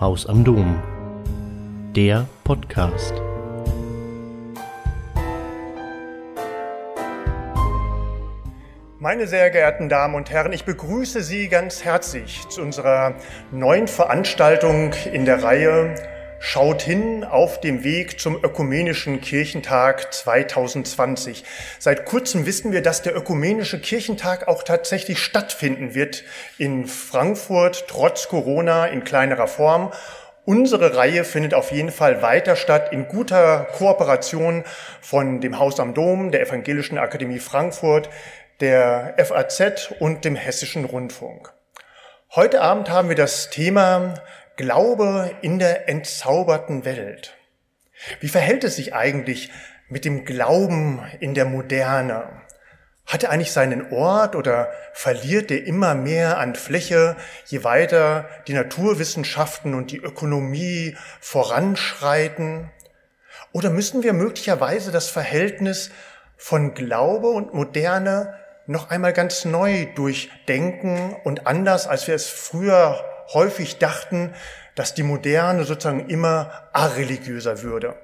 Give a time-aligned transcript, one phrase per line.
[0.00, 0.82] Haus am Dom.
[1.94, 3.14] Der Podcast.
[8.98, 13.14] Meine sehr geehrten Damen und Herren, ich begrüße Sie ganz herzlich zu unserer
[13.52, 15.94] neuen Veranstaltung in der Reihe
[16.46, 21.42] Schaut hin auf dem Weg zum Ökumenischen Kirchentag 2020.
[21.78, 26.22] Seit kurzem wissen wir, dass der Ökumenische Kirchentag auch tatsächlich stattfinden wird
[26.58, 29.90] in Frankfurt, trotz Corona in kleinerer Form.
[30.44, 34.64] Unsere Reihe findet auf jeden Fall weiter statt in guter Kooperation
[35.00, 38.10] von dem Haus am Dom, der Evangelischen Akademie Frankfurt,
[38.60, 41.54] der FAZ und dem Hessischen Rundfunk.
[42.34, 44.14] Heute Abend haben wir das Thema
[44.56, 47.36] Glaube in der entzauberten Welt.
[48.20, 49.50] Wie verhält es sich eigentlich
[49.88, 52.42] mit dem Glauben in der Moderne?
[53.06, 58.54] Hat er eigentlich seinen Ort oder verliert er immer mehr an Fläche, je weiter die
[58.54, 62.70] Naturwissenschaften und die Ökonomie voranschreiten?
[63.52, 65.90] Oder müssen wir möglicherweise das Verhältnis
[66.36, 68.34] von Glaube und Moderne
[68.66, 74.34] noch einmal ganz neu durchdenken und anders, als wir es früher häufig dachten,
[74.74, 77.96] dass die Moderne sozusagen immer areligiöser würde.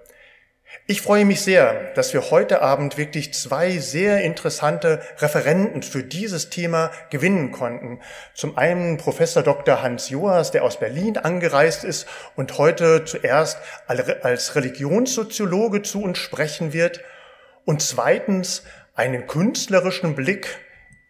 [0.87, 6.51] Ich freue mich sehr, dass wir heute Abend wirklich zwei sehr interessante Referenten für dieses
[6.51, 8.01] Thema gewinnen konnten.
[8.35, 9.83] Zum einen Professor Dr.
[9.83, 16.73] Hans Joas, der aus Berlin angereist ist und heute zuerst als Religionssoziologe zu uns sprechen
[16.73, 17.01] wird.
[17.65, 18.63] Und zweitens
[18.95, 20.59] einen künstlerischen Blick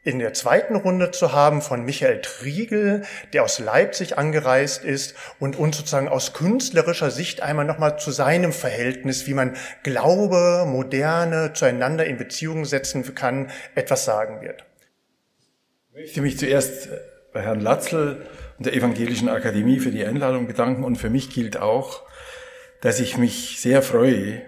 [0.02, 5.58] in der zweiten Runde zu haben von Michael Triegel, der aus Leipzig angereist ist und
[5.58, 12.06] uns sozusagen aus künstlerischer Sicht einmal nochmal zu seinem Verhältnis, wie man Glaube, Moderne zueinander
[12.06, 14.64] in Beziehung setzen kann, etwas sagen wird.
[15.92, 16.88] Ich möchte mich zuerst
[17.34, 21.58] bei Herrn Latzl und der Evangelischen Akademie für die Einladung bedanken und für mich gilt
[21.58, 22.02] auch,
[22.80, 24.40] dass ich mich sehr freue,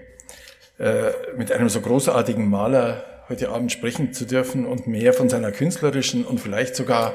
[0.79, 5.53] äh, mit einem so großartigen Maler heute Abend sprechen zu dürfen und mehr von seiner
[5.53, 7.15] künstlerischen und vielleicht sogar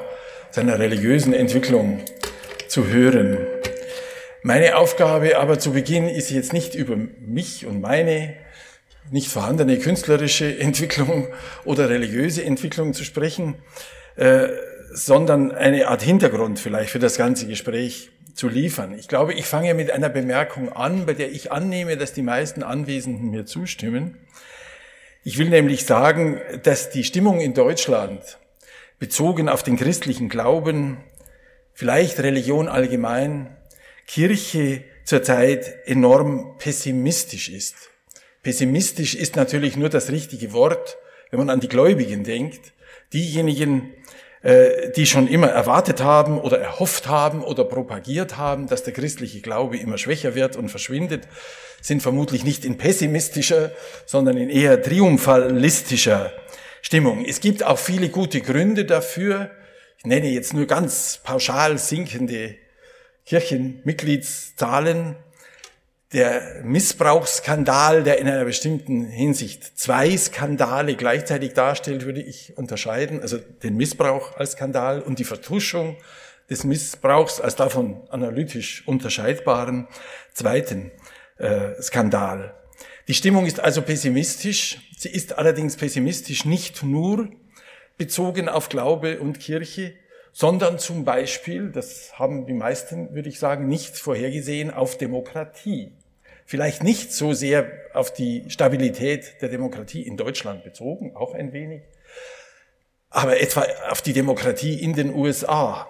[0.49, 1.99] seiner religiösen Entwicklung
[2.67, 3.37] zu hören.
[4.41, 8.33] Meine Aufgabe aber zu Beginn ist jetzt nicht über mich und meine
[9.11, 11.27] nicht vorhandene künstlerische Entwicklung
[11.65, 13.53] oder religiöse Entwicklung zu sprechen,
[14.15, 14.47] äh,
[14.91, 18.97] sondern eine Art Hintergrund vielleicht für das ganze Gespräch zu liefern.
[18.97, 22.63] Ich glaube, ich fange mit einer Bemerkung an, bei der ich annehme, dass die meisten
[22.63, 24.17] Anwesenden mir zustimmen.
[25.27, 28.37] Ich will nämlich sagen, dass die Stimmung in Deutschland
[28.97, 31.03] bezogen auf den christlichen Glauben,
[31.73, 33.53] vielleicht Religion allgemein,
[34.07, 37.75] Kirche zurzeit enorm pessimistisch ist.
[38.41, 40.97] Pessimistisch ist natürlich nur das richtige Wort,
[41.29, 42.71] wenn man an die Gläubigen denkt.
[43.11, 43.93] Diejenigen,
[44.43, 49.77] die schon immer erwartet haben oder erhofft haben oder propagiert haben, dass der christliche Glaube
[49.77, 51.27] immer schwächer wird und verschwindet,
[51.81, 53.71] sind vermutlich nicht in pessimistischer,
[54.05, 56.31] sondern in eher triumphalistischer
[56.81, 57.25] Stimmung.
[57.25, 59.51] Es gibt auch viele gute Gründe dafür.
[59.97, 62.55] Ich nenne jetzt nur ganz pauschal sinkende
[63.25, 65.15] Kirchenmitgliedszahlen
[66.13, 73.21] der Missbrauchsskandal, der in einer bestimmten Hinsicht zwei Skandale gleichzeitig darstellt, würde ich unterscheiden.
[73.21, 75.97] Also den Missbrauch als Skandal und die Vertuschung
[76.49, 79.87] des Missbrauchs als davon analytisch unterscheidbaren
[80.33, 80.91] zweiten
[81.37, 82.55] äh, Skandal.
[83.09, 84.77] Die Stimmung ist also pessimistisch.
[84.97, 87.29] Sie ist allerdings pessimistisch nicht nur
[87.97, 89.93] bezogen auf Glaube und Kirche,
[90.37, 95.93] sondern zum Beispiel, das haben die meisten, würde ich sagen, nicht vorhergesehen, auf Demokratie.
[96.45, 101.81] Vielleicht nicht so sehr auf die Stabilität der Demokratie in Deutschland bezogen, auch ein wenig,
[103.09, 105.89] aber etwa auf die Demokratie in den USA.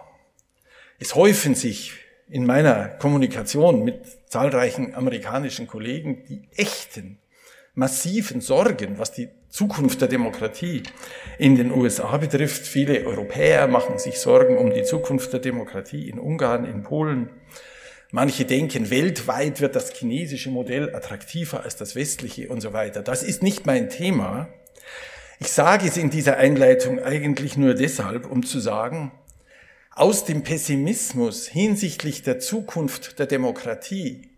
[0.97, 1.91] Es häufen sich
[2.29, 7.19] in meiner Kommunikation mit zahlreichen amerikanischen Kollegen die echten,
[7.77, 10.81] massiven Sorgen, was die Zukunft der Demokratie
[11.37, 12.65] in den USA betrifft.
[12.65, 17.29] Viele Europäer machen sich Sorgen um die Zukunft der Demokratie in Ungarn, in Polen.
[18.09, 23.03] Manche denken, weltweit wird das chinesische Modell attraktiver als das westliche und so weiter.
[23.03, 24.49] Das ist nicht mein Thema.
[25.39, 29.11] Ich sage es in dieser Einleitung eigentlich nur deshalb, um zu sagen,
[29.91, 34.29] aus dem Pessimismus hinsichtlich der Zukunft der Demokratie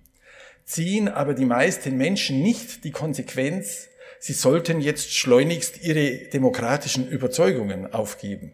[0.69, 3.87] ziehen aber die meisten Menschen nicht die Konsequenz,
[4.19, 8.51] sie sollten jetzt schleunigst ihre demokratischen Überzeugungen aufgeben.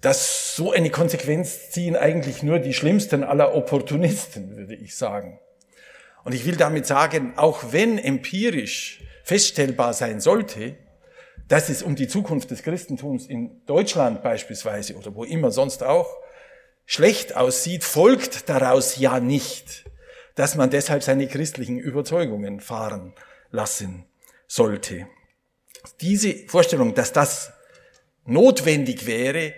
[0.00, 5.40] Das, so eine Konsequenz ziehen eigentlich nur die schlimmsten aller Opportunisten, würde ich sagen.
[6.24, 10.76] Und ich will damit sagen, auch wenn empirisch feststellbar sein sollte,
[11.48, 16.16] dass es um die Zukunft des Christentums in Deutschland beispielsweise oder wo immer sonst auch
[16.86, 19.84] schlecht aussieht, folgt daraus ja nicht,
[20.34, 23.14] dass man deshalb seine christlichen Überzeugungen fahren
[23.50, 24.04] lassen
[24.46, 25.06] sollte.
[26.00, 27.52] Diese Vorstellung, dass das
[28.24, 29.54] notwendig wäre,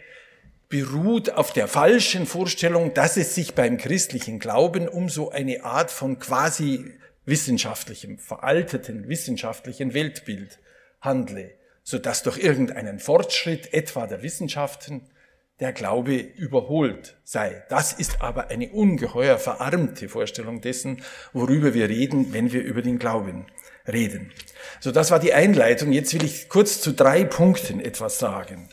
[0.68, 5.90] beruht auf der falschen Vorstellung, dass es sich beim christlichen Glauben um so eine Art
[5.90, 6.94] von quasi
[7.26, 10.58] wissenschaftlichem, veralteten wissenschaftlichen Weltbild
[11.00, 11.52] handle,
[11.82, 15.10] so dass durch irgendeinen Fortschritt etwa der Wissenschaften
[15.60, 17.62] der Glaube überholt sei.
[17.68, 21.02] Das ist aber eine ungeheuer verarmte Vorstellung dessen,
[21.32, 23.46] worüber wir reden, wenn wir über den Glauben
[23.86, 24.32] reden.
[24.80, 25.92] So, das war die Einleitung.
[25.92, 28.68] Jetzt will ich kurz zu drei Punkten etwas sagen.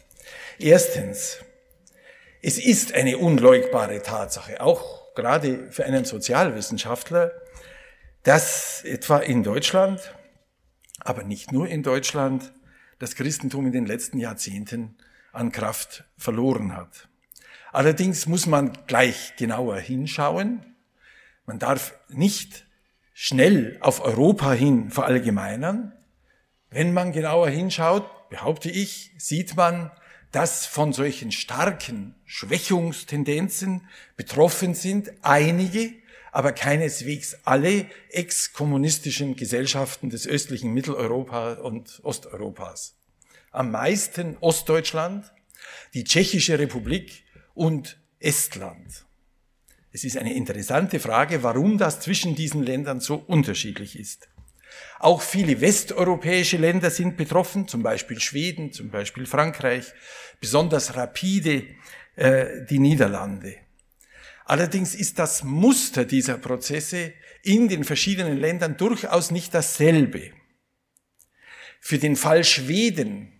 [0.58, 1.40] Erstens,
[2.42, 7.34] es ist eine unleugbare Tatsache, auch gerade für einen Sozialwissenschaftler,
[8.24, 10.16] dass etwa in Deutschland,
[11.00, 12.54] aber nicht nur in Deutschland,
[12.98, 14.98] das Christentum in den letzten Jahrzehnten
[15.32, 17.10] an Kraft verloren hat.
[17.72, 20.76] Allerdings muss man gleich genauer hinschauen.
[21.46, 22.66] Man darf nicht
[23.14, 25.94] schnell auf Europa hin verallgemeinern.
[26.70, 29.92] Wenn man genauer hinschaut, behaupte ich, sieht man,
[30.32, 35.94] dass von solchen starken Schwächungstendenzen betroffen sind einige,
[36.32, 42.99] aber keineswegs alle ex-kommunistischen Gesellschaften des östlichen Mitteleuropa und Osteuropas
[43.52, 45.32] am meisten Ostdeutschland,
[45.94, 47.24] die Tschechische Republik
[47.54, 49.06] und Estland.
[49.92, 54.30] Es ist eine interessante Frage, warum das zwischen diesen Ländern so unterschiedlich ist.
[55.00, 59.94] Auch viele westeuropäische Länder sind betroffen, zum Beispiel Schweden, zum Beispiel Frankreich,
[60.40, 61.66] besonders rapide
[62.16, 63.56] äh, die Niederlande.
[64.46, 67.14] Allerdings ist das Muster dieser Prozesse
[67.44, 70.32] in den verschiedenen Ländern durchaus nicht dasselbe.
[71.80, 73.39] Für den Fall Schweden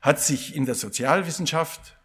[0.00, 1.98] hat sich in der Sozialwissenschaft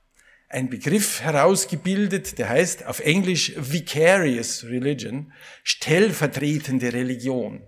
[0.49, 7.63] ein Begriff herausgebildet, der heißt auf Englisch Vicarious Religion, stellvertretende Religion.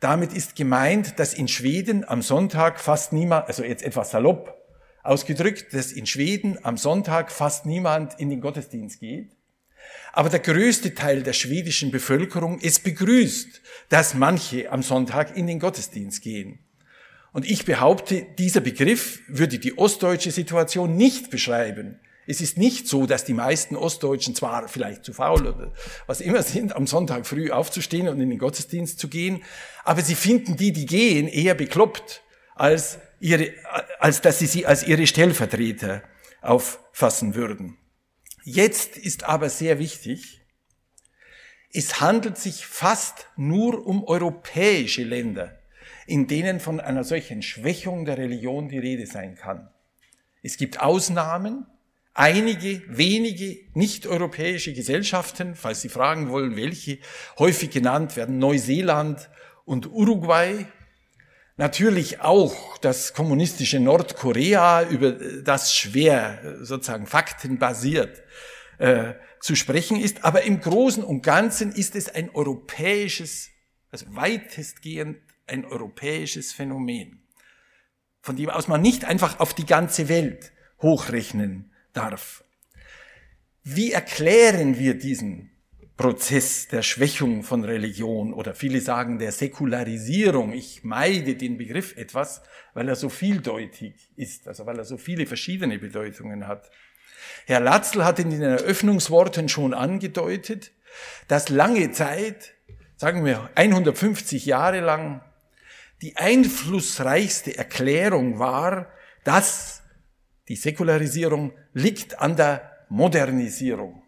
[0.00, 4.54] Damit ist gemeint, dass in Schweden am Sonntag fast niemand, also jetzt etwas salopp
[5.02, 9.36] ausgedrückt, dass in Schweden am Sonntag fast niemand in den Gottesdienst geht.
[10.12, 15.58] Aber der größte Teil der schwedischen Bevölkerung es begrüßt, dass manche am Sonntag in den
[15.58, 16.58] Gottesdienst gehen.
[17.32, 22.00] Und ich behaupte, dieser Begriff würde die ostdeutsche Situation nicht beschreiben.
[22.26, 25.72] Es ist nicht so, dass die meisten Ostdeutschen zwar vielleicht zu faul oder
[26.06, 29.42] was immer sind, am Sonntag früh aufzustehen und in den Gottesdienst zu gehen,
[29.84, 32.22] aber sie finden die, die gehen, eher bekloppt,
[32.54, 33.52] als, ihre,
[33.98, 36.02] als dass sie sie als ihre Stellvertreter
[36.42, 37.78] auffassen würden.
[38.44, 40.42] Jetzt ist aber sehr wichtig,
[41.72, 45.59] es handelt sich fast nur um europäische Länder
[46.10, 49.70] in denen von einer solchen Schwächung der Religion die Rede sein kann.
[50.42, 51.66] Es gibt Ausnahmen,
[52.14, 56.98] einige wenige nicht-europäische Gesellschaften, falls Sie fragen wollen, welche
[57.38, 59.30] häufig genannt werden, Neuseeland
[59.64, 60.66] und Uruguay,
[61.56, 68.20] natürlich auch das kommunistische Nordkorea, über das schwer sozusagen faktenbasiert
[68.78, 73.50] äh, zu sprechen ist, aber im Großen und Ganzen ist es ein europäisches,
[73.92, 75.18] also weitestgehend
[75.50, 77.22] ein europäisches Phänomen,
[78.22, 82.44] von dem aus man nicht einfach auf die ganze Welt hochrechnen darf.
[83.62, 85.50] Wie erklären wir diesen
[86.00, 90.54] Prozess der Schwächung von Religion oder viele sagen der Säkularisierung.
[90.54, 92.40] Ich meide den Begriff etwas,
[92.72, 96.70] weil er so vieldeutig ist, also weil er so viele verschiedene Bedeutungen hat.
[97.44, 100.72] Herr Latzl hat in den Eröffnungsworten schon angedeutet,
[101.28, 102.54] dass lange Zeit,
[102.96, 105.20] sagen wir 150 Jahre lang,
[106.02, 108.90] die einflussreichste Erklärung war,
[109.24, 109.82] dass
[110.48, 114.02] die Säkularisierung liegt an der Modernisierung.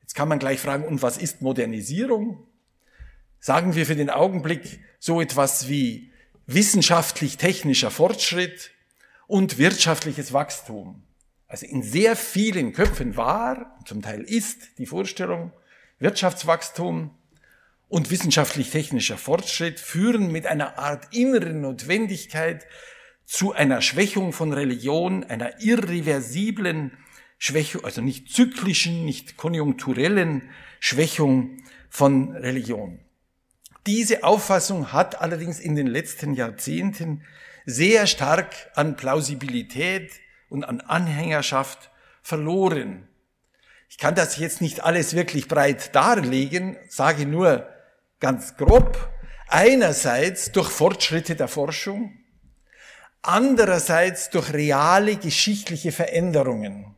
[0.00, 2.46] Jetzt kann man gleich fragen, und was ist Modernisierung?
[3.40, 6.12] Sagen wir für den Augenblick so etwas wie
[6.46, 8.70] wissenschaftlich-technischer Fortschritt
[9.26, 11.02] und wirtschaftliches Wachstum.
[11.48, 15.52] Also in sehr vielen Köpfen war, zum Teil ist die Vorstellung,
[15.98, 17.16] Wirtschaftswachstum
[17.92, 22.66] und wissenschaftlich-technischer Fortschritt führen mit einer Art inneren Notwendigkeit
[23.26, 26.92] zu einer Schwächung von Religion, einer irreversiblen
[27.36, 30.48] Schwächung, also nicht zyklischen, nicht konjunkturellen
[30.80, 31.58] Schwächung
[31.90, 32.98] von Religion.
[33.86, 37.24] Diese Auffassung hat allerdings in den letzten Jahrzehnten
[37.66, 40.12] sehr stark an Plausibilität
[40.48, 41.90] und an Anhängerschaft
[42.22, 43.06] verloren.
[43.90, 47.68] Ich kann das jetzt nicht alles wirklich breit darlegen, sage nur,
[48.22, 48.96] ganz grob,
[49.48, 52.16] einerseits durch Fortschritte der Forschung,
[53.20, 56.94] andererseits durch reale geschichtliche Veränderungen.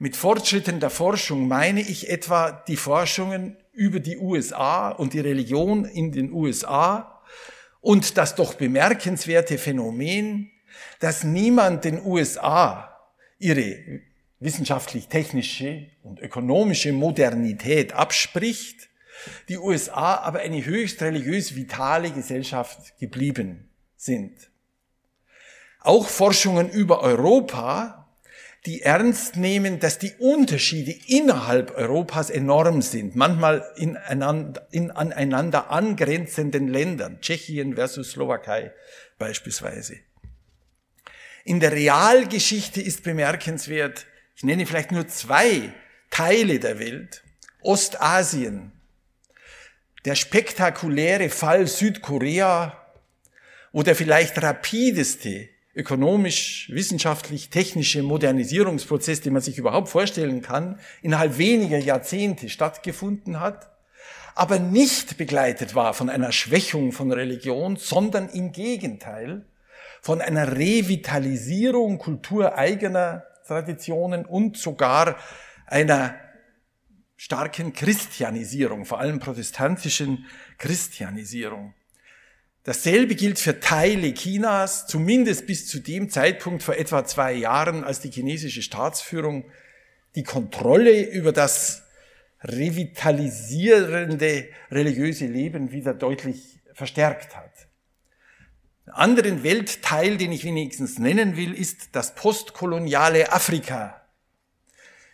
[0.00, 5.84] Mit Fortschritten der Forschung meine ich etwa die Forschungen über die USA und die Religion
[5.84, 7.22] in den USA
[7.80, 10.50] und das doch bemerkenswerte Phänomen,
[10.98, 12.98] dass niemand den USA
[13.38, 14.00] ihre
[14.40, 18.88] wissenschaftlich-technische und ökonomische Modernität abspricht,
[19.48, 24.50] die USA aber eine höchst religiös vitale Gesellschaft geblieben sind.
[25.80, 28.08] Auch Forschungen über Europa,
[28.66, 35.70] die ernst nehmen, dass die Unterschiede innerhalb Europas enorm sind, manchmal in, einander, in aneinander
[35.70, 38.72] angrenzenden Ländern, Tschechien versus Slowakei
[39.18, 39.96] beispielsweise.
[41.44, 44.06] In der Realgeschichte ist bemerkenswert,
[44.36, 45.72] ich nenne vielleicht nur zwei
[46.10, 47.22] Teile der Welt,
[47.62, 48.72] Ostasien,
[50.08, 52.72] der spektakuläre Fall Südkorea,
[53.72, 61.36] wo der vielleicht rapideste ökonomisch, wissenschaftlich, technische Modernisierungsprozess, den man sich überhaupt vorstellen kann, innerhalb
[61.36, 63.70] weniger Jahrzehnte stattgefunden hat,
[64.34, 69.44] aber nicht begleitet war von einer Schwächung von Religion, sondern im Gegenteil
[70.00, 75.16] von einer Revitalisierung kultureigener Traditionen und sogar
[75.66, 76.14] einer
[77.18, 80.24] starken Christianisierung, vor allem protestantischen
[80.56, 81.74] Christianisierung.
[82.62, 87.98] Dasselbe gilt für Teile Chinas, zumindest bis zu dem Zeitpunkt vor etwa zwei Jahren, als
[88.00, 89.50] die chinesische Staatsführung
[90.14, 91.82] die Kontrolle über das
[92.44, 97.50] revitalisierende religiöse Leben wieder deutlich verstärkt hat.
[98.86, 103.97] Einen anderen Weltteil, den ich wenigstens nennen will, ist das postkoloniale Afrika.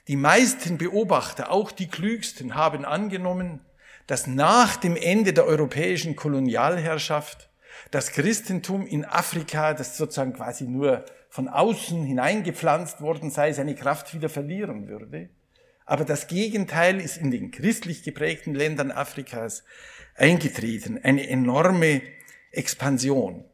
[0.08, 3.60] Die meisten Beobachter, auch die klügsten, haben angenommen,
[4.06, 7.48] dass nach dem Ende der europäischen Kolonialherrschaft
[7.90, 14.14] das Christentum in Afrika, das sozusagen quasi nur von außen hineingepflanzt worden sei, seine Kraft
[14.14, 15.30] wieder verlieren würde.
[15.86, 19.64] Aber das Gegenteil ist in den christlich geprägten Ländern Afrikas
[20.16, 22.02] eingetreten, eine enorme
[22.52, 23.44] Expansion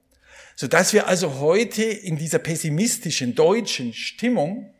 [0.61, 4.75] sodass wir also heute in dieser pessimistischen deutschen Stimmung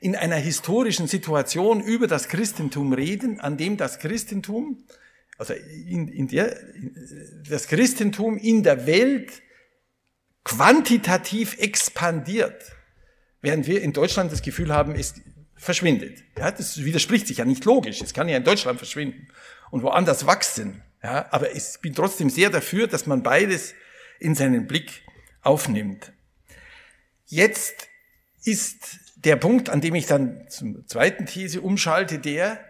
[0.00, 4.84] in einer historischen Situation über das Christentum reden, an dem das Christentum,
[5.38, 6.56] also in, in der,
[7.48, 9.42] das Christentum in der Welt
[10.44, 12.72] quantitativ expandiert,
[13.40, 15.14] während wir in Deutschland das Gefühl haben, es
[15.56, 16.24] verschwindet.
[16.38, 18.00] Ja, das widerspricht sich ja nicht logisch.
[18.00, 19.28] Es kann ja in Deutschland verschwinden
[19.70, 20.82] und woanders wachsen.
[21.02, 23.74] Ja, aber ich bin trotzdem sehr dafür, dass man beides
[24.18, 25.02] in seinen Blick
[25.42, 26.12] aufnimmt.
[27.26, 27.88] Jetzt
[28.44, 32.60] ist der Punkt, an dem ich dann zum zweiten These umschalte, der,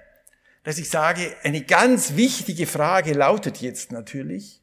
[0.65, 4.63] dass ich sage, eine ganz wichtige Frage lautet jetzt natürlich,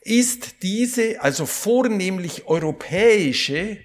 [0.00, 3.78] ist diese, also vornehmlich europäische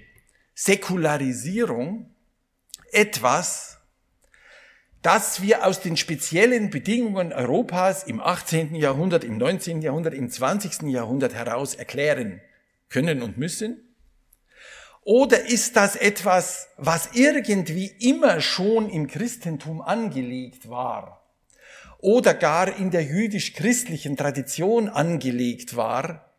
[0.54, 2.14] Säkularisierung
[2.92, 3.78] etwas,
[5.02, 8.74] das wir aus den speziellen Bedingungen Europas im 18.
[8.76, 9.82] Jahrhundert, im 19.
[9.82, 10.84] Jahrhundert, im 20.
[10.84, 12.40] Jahrhundert heraus erklären
[12.88, 13.93] können und müssen?
[15.04, 21.22] Oder ist das etwas, was irgendwie immer schon im Christentum angelegt war?
[21.98, 26.34] Oder gar in der jüdisch-christlichen Tradition angelegt war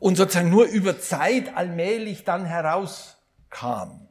[0.00, 4.08] und sozusagen nur über Zeit allmählich dann herauskam?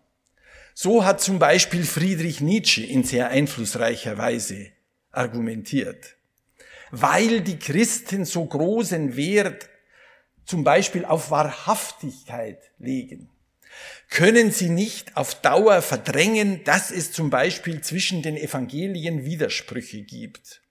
[0.74, 4.68] So hat zum Beispiel Friedrich Nietzsche in sehr einflussreicher Weise
[5.12, 6.16] argumentiert.
[6.92, 9.68] Weil die Christen so großen Wert
[10.46, 13.30] zum Beispiel auf Wahrhaftigkeit legen,
[14.10, 20.62] können sie nicht auf Dauer verdrängen, dass es zum Beispiel zwischen den Evangelien Widersprüche gibt.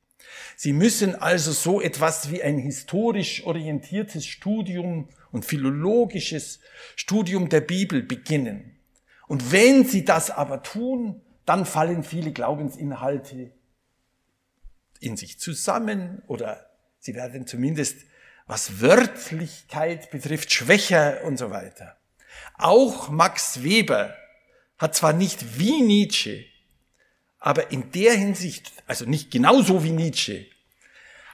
[0.57, 6.61] Sie müssen also so etwas wie ein historisch orientiertes Studium und philologisches
[6.95, 8.79] Studium der Bibel beginnen.
[9.29, 13.53] Und wenn sie das aber tun, dann fallen viele Glaubensinhalte
[15.01, 17.99] in sich zusammen oder sie werden zumindest
[18.47, 21.97] was Wörtlichkeit betrifft, schwächer und so weiter.
[22.59, 24.15] Auch Max Weber
[24.79, 26.45] hat zwar nicht wie Nietzsche,
[27.39, 30.47] aber in der Hinsicht, also nicht genauso wie Nietzsche,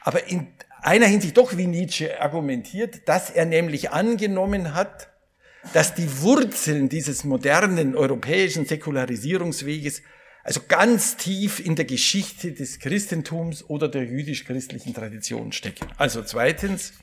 [0.02, 0.49] aber in
[0.82, 5.09] einer Hinsicht doch wie Nietzsche argumentiert, dass er nämlich angenommen hat,
[5.73, 10.02] dass die Wurzeln dieses modernen europäischen Säkularisierungsweges
[10.44, 15.87] also ganz tief in der Geschichte des Christentums oder der jüdisch-christlichen Tradition stecken.
[15.99, 16.94] Also zweitens,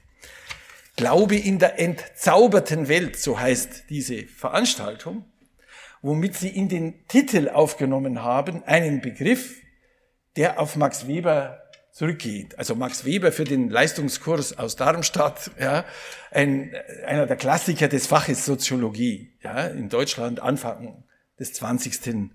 [1.00, 5.24] Glaube in der entzauberten Welt, so heißt diese Veranstaltung,
[6.02, 9.62] womit sie in den Titel aufgenommen haben, einen Begriff,
[10.36, 11.64] der auf Max Weber
[11.94, 12.60] zurückgeht.
[12.60, 15.86] Also Max Weber für den Leistungskurs aus Darmstadt, ja,
[16.32, 16.76] ein,
[17.06, 21.06] einer der Klassiker des Faches Soziologie, ja, in Deutschland Anfang
[21.40, 22.30] des 20.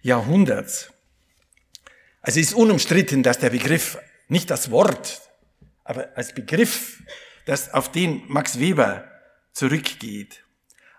[0.00, 0.92] Jahrhunderts.
[2.22, 3.98] Also ist unumstritten, dass der Begriff,
[4.28, 5.22] nicht das Wort,
[5.82, 7.02] aber als Begriff,
[7.46, 9.10] das auf den Max Weber
[9.52, 10.44] zurückgeht.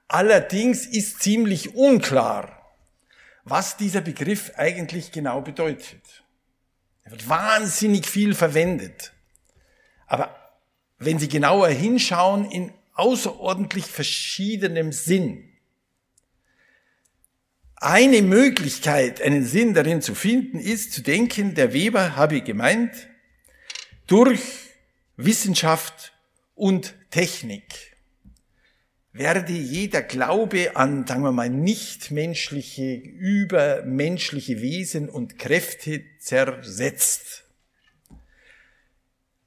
[0.08, 2.76] Allerdings ist ziemlich unklar,
[3.44, 6.24] was dieser Begriff eigentlich genau bedeutet.
[7.04, 9.14] Er wird wahnsinnig viel verwendet.
[10.08, 10.36] Aber
[10.98, 15.54] wenn Sie genauer hinschauen, in außerordentlich verschiedenem Sinn.
[17.76, 23.08] Eine Möglichkeit, einen Sinn darin zu finden, ist zu denken, der Weber habe gemeint,
[24.08, 24.42] durch
[25.16, 26.14] Wissenschaft
[26.58, 27.96] und Technik
[29.14, 37.46] werde jeder Glaube an, sagen wir mal, nichtmenschliche, übermenschliche Wesen und Kräfte zersetzt.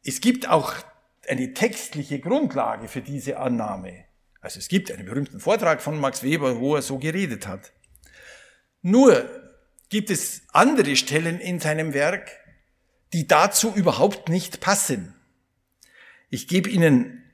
[0.02, 0.74] Es gibt auch
[1.28, 4.04] eine textliche Grundlage für diese Annahme.
[4.40, 7.72] Also es gibt einen berühmten Vortrag von Max Weber, wo er so geredet hat.
[8.82, 9.28] Nur
[9.88, 12.30] gibt es andere Stellen in seinem Werk,
[13.12, 15.14] die dazu überhaupt nicht passen.
[16.30, 17.24] Ich gebe Ihnen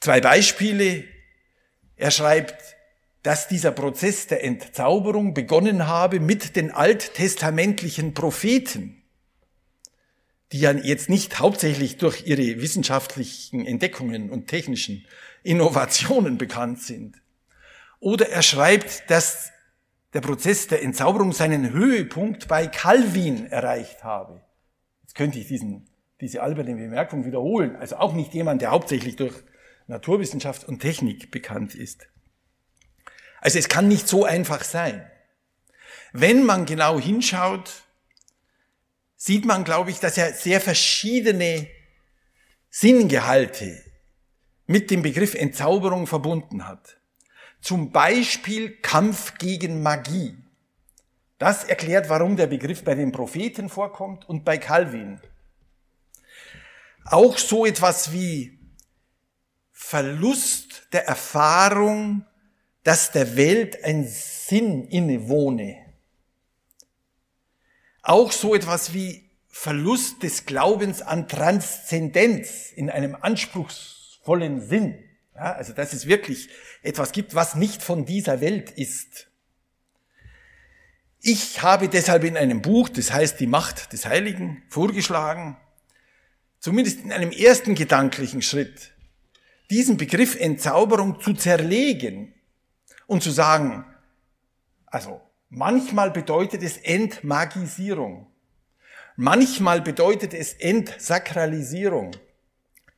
[0.00, 1.04] zwei Beispiele.
[1.96, 2.56] Er schreibt,
[3.22, 9.02] dass dieser Prozess der Entzauberung begonnen habe mit den alttestamentlichen Propheten,
[10.52, 15.06] die ja jetzt nicht hauptsächlich durch ihre wissenschaftlichen Entdeckungen und technischen
[15.42, 17.20] Innovationen bekannt sind.
[18.00, 19.52] Oder er schreibt, dass
[20.14, 24.42] der Prozess der Entzauberung seinen Höhepunkt bei Calvin erreicht habe.
[25.02, 25.88] Jetzt könnte ich diesen
[26.20, 27.76] diese alberne Bemerkung wiederholen.
[27.76, 29.34] Also auch nicht jemand, der hauptsächlich durch
[29.86, 32.08] Naturwissenschaft und Technik bekannt ist.
[33.40, 35.10] Also es kann nicht so einfach sein.
[36.12, 37.70] Wenn man genau hinschaut,
[39.16, 41.66] sieht man, glaube ich, dass er sehr verschiedene
[42.70, 43.82] Sinngehalte
[44.66, 46.96] mit dem Begriff Entzauberung verbunden hat.
[47.60, 50.36] Zum Beispiel Kampf gegen Magie.
[51.38, 55.20] Das erklärt, warum der Begriff bei den Propheten vorkommt und bei Calvin.
[57.04, 58.58] Auch so etwas wie
[59.72, 62.24] Verlust der Erfahrung,
[62.82, 65.84] dass der Welt ein Sinn innewohne.
[68.02, 74.98] Auch so etwas wie Verlust des Glaubens an Transzendenz in einem anspruchsvollen Sinn.
[75.34, 76.48] Ja, also dass es wirklich
[76.82, 79.28] etwas gibt, was nicht von dieser Welt ist.
[81.20, 85.56] Ich habe deshalb in einem Buch, das heißt Die Macht des Heiligen, vorgeschlagen,
[86.64, 88.94] zumindest in einem ersten gedanklichen Schritt,
[89.68, 92.32] diesen Begriff Entzauberung zu zerlegen
[93.06, 93.84] und zu sagen,
[94.86, 98.28] also manchmal bedeutet es Entmagisierung,
[99.14, 102.12] manchmal bedeutet es Entsakralisierung,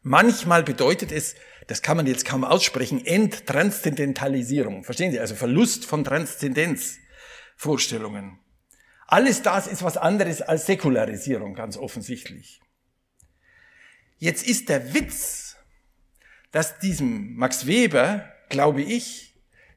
[0.02, 1.34] manchmal bedeutet es,
[1.66, 4.84] das kann man jetzt kaum aussprechen, Enttranszendentalisierung.
[4.84, 5.18] Verstehen Sie?
[5.18, 8.38] Also Verlust von Transzendenzvorstellungen.
[9.08, 12.60] Alles das ist was anderes als Säkularisierung, ganz offensichtlich.
[14.18, 15.56] Jetzt ist der Witz,
[16.50, 19.34] dass diesem Max Weber, glaube ich,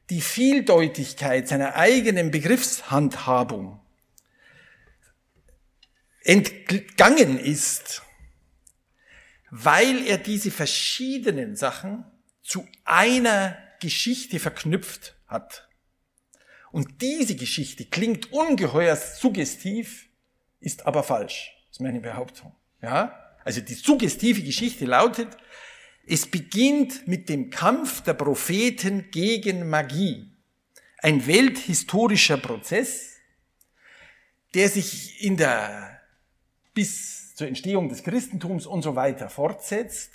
[0.08, 3.80] die Vieldeutigkeit seiner eigenen Begriffshandhabung
[6.22, 8.02] entgangen ist,
[9.50, 12.04] weil er diese verschiedenen Sachen
[12.42, 15.68] zu einer Geschichte verknüpft hat.
[16.72, 20.08] Und diese Geschichte klingt ungeheuer suggestiv,
[20.60, 21.52] ist aber falsch.
[21.68, 22.54] Das ist meine Behauptung.
[22.80, 23.19] Ja?
[23.44, 25.36] Also die suggestive Geschichte lautet,
[26.06, 30.32] es beginnt mit dem Kampf der Propheten gegen Magie.
[30.98, 33.16] Ein welthistorischer Prozess,
[34.54, 36.00] der sich in der,
[36.74, 40.10] bis zur Entstehung des Christentums und so weiter fortsetzt.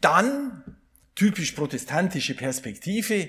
[0.00, 0.78] Dann,
[1.14, 3.28] typisch protestantische Perspektive,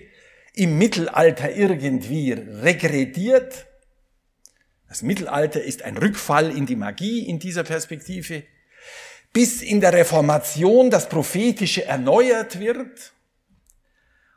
[0.54, 3.68] im Mittelalter irgendwie regrediert.
[4.88, 8.44] Das Mittelalter ist ein Rückfall in die Magie in dieser Perspektive
[9.36, 13.12] bis in der Reformation das Prophetische erneuert wird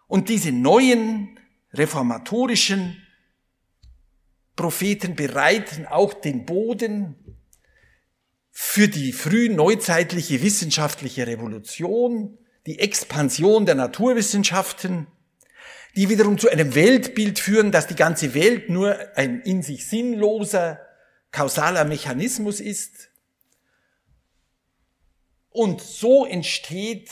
[0.09, 1.39] und diese neuen
[1.73, 3.01] reformatorischen
[4.57, 7.15] Propheten bereiten auch den Boden
[8.51, 15.07] für die frühneuzeitliche wissenschaftliche Revolution, die Expansion der Naturwissenschaften,
[15.95, 20.81] die wiederum zu einem Weltbild führen, dass die ganze Welt nur ein in sich sinnloser
[21.31, 23.11] kausaler Mechanismus ist,
[25.59, 27.11] und so entsteht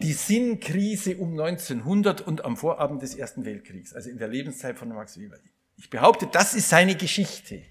[0.00, 4.90] die Sinnkrise um 1900 und am Vorabend des Ersten Weltkriegs, also in der Lebenszeit von
[4.90, 5.36] Max Weber.
[5.76, 7.62] Ich behaupte, das ist seine Geschichte.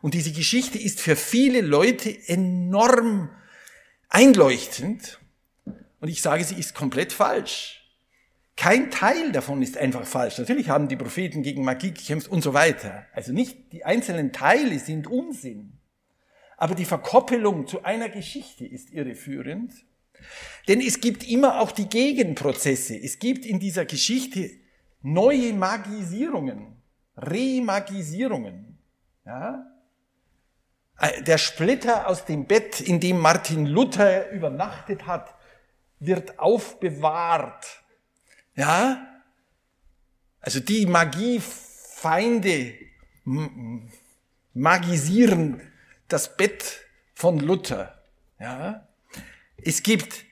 [0.00, 3.30] Und diese Geschichte ist für viele Leute enorm
[4.08, 5.18] einleuchtend.
[5.98, 7.84] Und ich sage, sie ist komplett falsch.
[8.54, 10.38] kein Teil davon ist einfach falsch.
[10.38, 13.06] Natürlich haben die Propheten gegen Magie gekämpft und so weiter.
[13.12, 15.80] Also nicht die einzelnen Teile sind Unsinn.
[16.62, 19.72] Aber die Verkoppelung zu einer Geschichte ist irreführend.
[20.68, 22.96] Denn es gibt immer auch die Gegenprozesse.
[22.96, 24.48] Es gibt in dieser Geschichte
[25.00, 26.76] neue Magisierungen,
[27.16, 28.78] Remagisierungen.
[29.26, 29.66] Ja?
[31.26, 35.34] Der Splitter aus dem Bett, in dem Martin Luther übernachtet hat,
[35.98, 37.82] wird aufbewahrt.
[38.54, 39.04] Ja?
[40.38, 42.74] Also die Magiefeinde
[44.54, 45.71] magisieren
[46.12, 46.80] das Bett
[47.14, 48.02] von Luther.
[48.38, 48.88] Ja?
[49.56, 50.24] Es gibt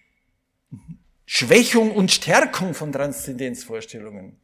[1.26, 4.40] Schwächung und Stärkung von Transzendenzvorstellungen.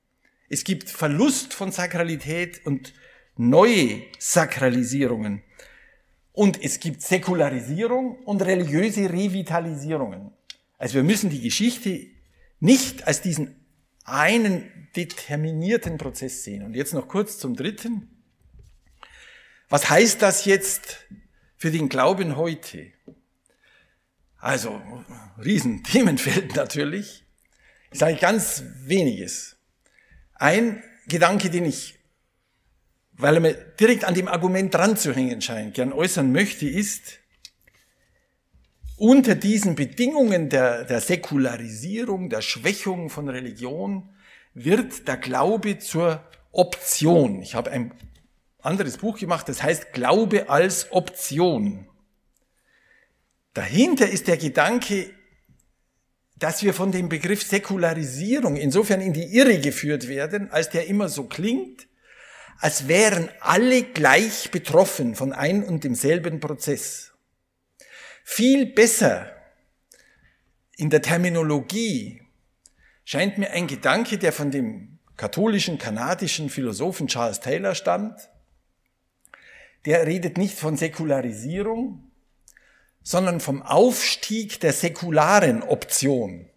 [0.49, 2.95] Es gibt Verlust von Sakralität und
[3.37, 5.43] neue Sakralisierungen.
[6.33, 10.31] Und es gibt Säkularisierung und religiöse Revitalisierungen.
[10.79, 12.07] Also wir müssen die Geschichte
[12.61, 13.67] nicht als diesen
[14.05, 16.63] einen determinierten Prozess sehen.
[16.63, 18.23] Und jetzt noch kurz zum dritten.
[19.69, 21.07] Was heißt das jetzt
[21.57, 22.93] für den Glauben heute?
[24.39, 24.81] Also,
[25.43, 27.25] Riesenthemenfeld natürlich.
[27.91, 29.57] Ich sage ganz weniges.
[30.35, 31.99] Ein Gedanke, den ich,
[33.13, 37.21] weil er mir direkt an dem Argument dran zu hängen scheint, gern äußern möchte, ist,
[38.99, 44.09] unter diesen Bedingungen der, der Säkularisierung, der Schwächung von Religion,
[44.55, 47.43] wird der Glaube zur Option.
[47.43, 47.93] Ich habe ein
[48.67, 51.89] anderes Buch gemacht, das heißt Glaube als Option.
[53.55, 55.11] Dahinter ist der Gedanke,
[56.39, 61.09] dass wir von dem Begriff Säkularisierung insofern in die Irre geführt werden, als der immer
[61.09, 61.87] so klingt,
[62.59, 67.13] als wären alle gleich betroffen von ein und demselben Prozess.
[68.25, 69.33] Viel besser
[70.77, 72.23] in der Terminologie
[73.05, 78.29] scheint mir ein Gedanke, der von dem katholischen, kanadischen Philosophen Charles Taylor stammt.
[79.87, 82.11] Der redet nicht von Säkularisierung,
[83.03, 86.51] sondern vom Aufstieg der säkularen Option.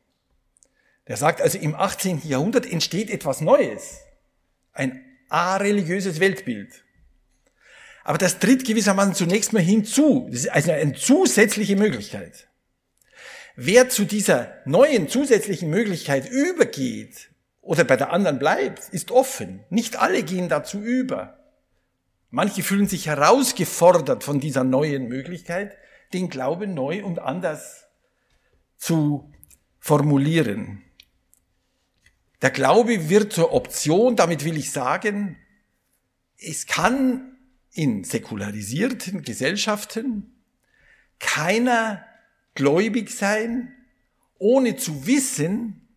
[1.07, 2.23] Der sagt also, im 18.
[2.23, 3.99] Jahrhundert entsteht etwas Neues,
[4.73, 6.83] ein areligiöses Weltbild.
[8.03, 10.27] Aber das tritt gewissermaßen zunächst mal hinzu.
[10.31, 12.47] Das ist also eine zusätzliche Möglichkeit.
[13.55, 17.29] Wer zu dieser neuen zusätzlichen Möglichkeit übergeht
[17.61, 19.63] oder bei der anderen bleibt, ist offen.
[19.69, 21.38] Nicht alle gehen dazu über.
[22.31, 25.77] Manche fühlen sich herausgefordert von dieser neuen Möglichkeit,
[26.13, 27.85] den Glauben neu und anders
[28.77, 29.31] zu
[29.79, 30.83] formulieren.
[32.41, 35.37] Der Glaube wird zur Option, damit will ich sagen,
[36.37, 37.37] es kann
[37.71, 40.33] in säkularisierten Gesellschaften
[41.19, 42.05] keiner
[42.55, 43.73] gläubig sein,
[44.37, 45.87] ohne zu wissen,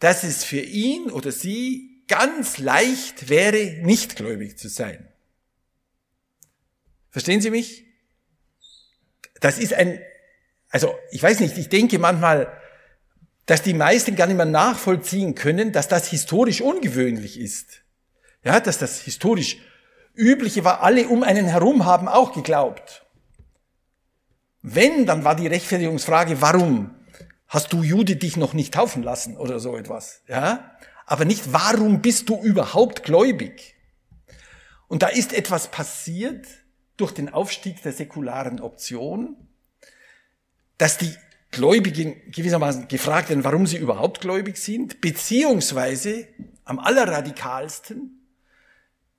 [0.00, 5.09] dass es für ihn oder sie ganz leicht wäre, nicht gläubig zu sein.
[7.10, 7.84] Verstehen Sie mich?
[9.40, 10.00] Das ist ein,
[10.70, 12.52] also ich weiß nicht, ich denke manchmal,
[13.46, 17.82] dass die meisten gar nicht mehr nachvollziehen können, dass das historisch ungewöhnlich ist.
[18.44, 19.58] Ja, dass das historisch
[20.14, 23.04] übliche war, alle um einen herum haben auch geglaubt.
[24.62, 26.94] Wenn, dann war die Rechtfertigungsfrage, warum
[27.48, 30.76] hast du Jude dich noch nicht taufen lassen oder so etwas, ja?
[31.06, 33.74] Aber nicht, warum bist du überhaupt gläubig?
[34.86, 36.46] Und da ist etwas passiert,
[37.00, 39.36] durch den Aufstieg der säkularen Option,
[40.78, 41.14] dass die
[41.50, 46.28] Gläubigen gewissermaßen gefragt werden, warum sie überhaupt gläubig sind, beziehungsweise
[46.64, 48.26] am allerradikalsten,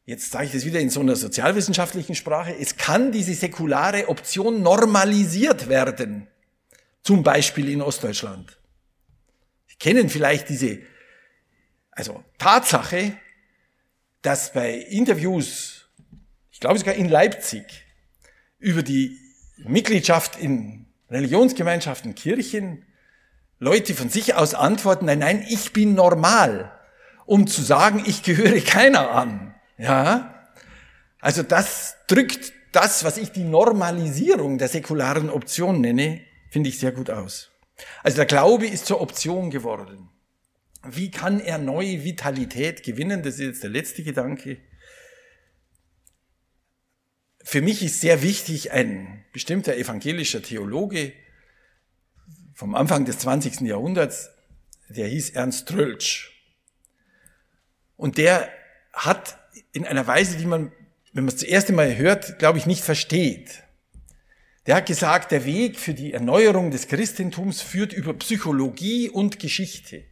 [0.06, 4.62] jetzt sage ich das wieder in so einer sozialwissenschaftlichen Sprache, es kann diese säkulare Option
[4.62, 6.28] normalisiert werden,
[7.04, 8.58] zum Beispiel in Ostdeutschland.
[9.68, 10.80] Sie kennen vielleicht diese,
[11.92, 13.18] also Tatsache,
[14.22, 15.81] dass bei Interviews
[16.62, 17.66] glaube sogar in Leipzig,
[18.60, 19.18] über die
[19.66, 22.86] Mitgliedschaft in Religionsgemeinschaften, Kirchen,
[23.60, 26.72] Leute von sich aus antworten, nein, nein, ich bin normal,
[27.26, 29.54] um zu sagen, ich gehöre keiner an.
[29.78, 30.50] Ja?
[31.20, 36.92] Also das drückt das, was ich die Normalisierung der säkularen Option nenne, finde ich sehr
[36.92, 37.50] gut aus.
[38.04, 40.10] Also der Glaube ist zur Option geworden.
[40.84, 43.22] Wie kann er neue Vitalität gewinnen?
[43.24, 44.58] Das ist jetzt der letzte Gedanke.
[47.52, 51.12] Für mich ist sehr wichtig, ein bestimmter evangelischer Theologe
[52.54, 53.68] vom Anfang des 20.
[53.68, 54.30] Jahrhunderts,
[54.88, 56.32] der hieß Ernst Tröltsch.
[57.98, 58.50] Und der
[58.94, 59.38] hat
[59.74, 60.72] in einer Weise, die man,
[61.12, 63.64] wenn man es das erste Mal hört, glaube ich, nicht versteht.
[64.66, 70.06] Der hat gesagt, der Weg für die Erneuerung des Christentums führt über Psychologie und Geschichte.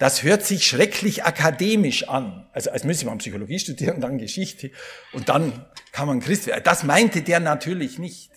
[0.00, 2.48] Das hört sich schrecklich akademisch an.
[2.52, 4.70] Also als müsste man Psychologie studieren, dann Geschichte
[5.12, 6.62] und dann kann man Christ werden.
[6.64, 8.30] Das meinte der natürlich nicht.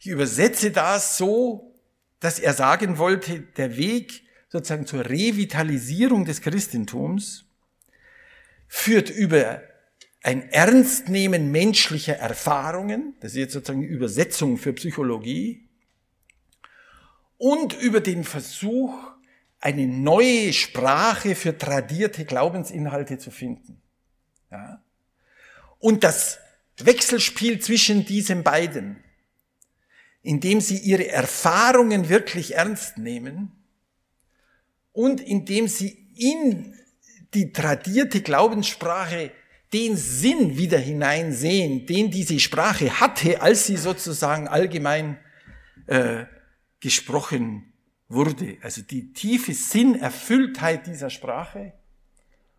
[0.00, 1.74] Ich übersetze das so,
[2.18, 7.44] dass er sagen wollte, der Weg sozusagen zur Revitalisierung des Christentums
[8.66, 9.60] führt über
[10.22, 15.68] ein Ernstnehmen menschlicher Erfahrungen, das ist jetzt sozusagen die Übersetzung für Psychologie,
[17.36, 19.13] und über den Versuch,
[19.64, 23.80] eine neue Sprache für tradierte Glaubensinhalte zu finden.
[24.50, 24.82] Ja?
[25.78, 26.38] Und das
[26.76, 29.02] Wechselspiel zwischen diesen beiden,
[30.20, 33.52] indem sie ihre Erfahrungen wirklich ernst nehmen
[34.92, 36.74] und indem sie in
[37.32, 39.32] die tradierte Glaubenssprache
[39.72, 45.18] den Sinn wieder hineinsehen, den diese Sprache hatte, als sie sozusagen allgemein
[45.86, 46.26] äh,
[46.80, 47.73] gesprochen
[48.14, 48.56] wurde.
[48.62, 51.72] Also die tiefe Sinnerfülltheit dieser Sprache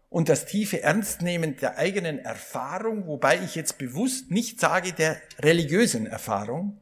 [0.10, 6.06] und das tiefe Ernstnehmen der eigenen Erfahrung, wobei ich jetzt bewusst nicht sage der religiösen
[6.06, 6.80] Erfahrung,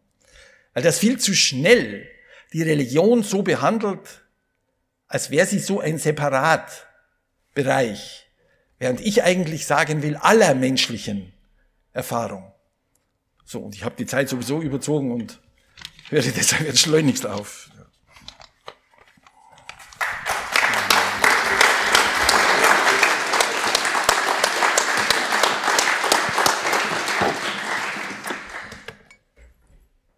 [0.74, 2.08] weil das viel zu schnell
[2.52, 4.26] die Religion so behandelt,
[5.08, 8.24] als wäre sie so ein Separatbereich
[8.84, 11.32] Während ich eigentlich sagen will, aller menschlichen
[11.94, 12.52] Erfahrung.
[13.46, 15.40] So, und ich habe die Zeit sowieso überzogen und
[16.10, 17.70] höre deshalb jetzt schleunigst auf.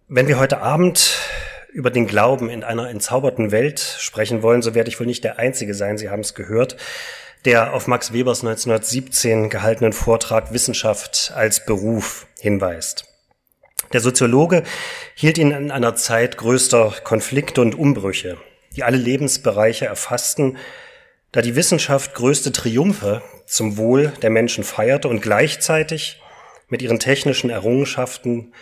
[0.07, 1.17] Wenn wir heute Abend
[1.73, 5.39] über den Glauben in einer entzauberten Welt sprechen wollen, so werde ich wohl nicht der
[5.39, 6.77] Einzige sein, Sie haben es gehört,
[7.43, 13.05] der auf Max Webers 1917 gehaltenen Vortrag Wissenschaft als Beruf hinweist.
[13.93, 14.61] Der Soziologe
[15.15, 18.37] hielt ihn in einer Zeit größter Konflikte und Umbrüche,
[18.75, 20.57] die alle Lebensbereiche erfassten,
[21.31, 26.21] da die Wissenschaft größte Triumphe zum Wohl der Menschen feierte und gleichzeitig
[26.69, 28.53] mit ihren technischen Errungenschaften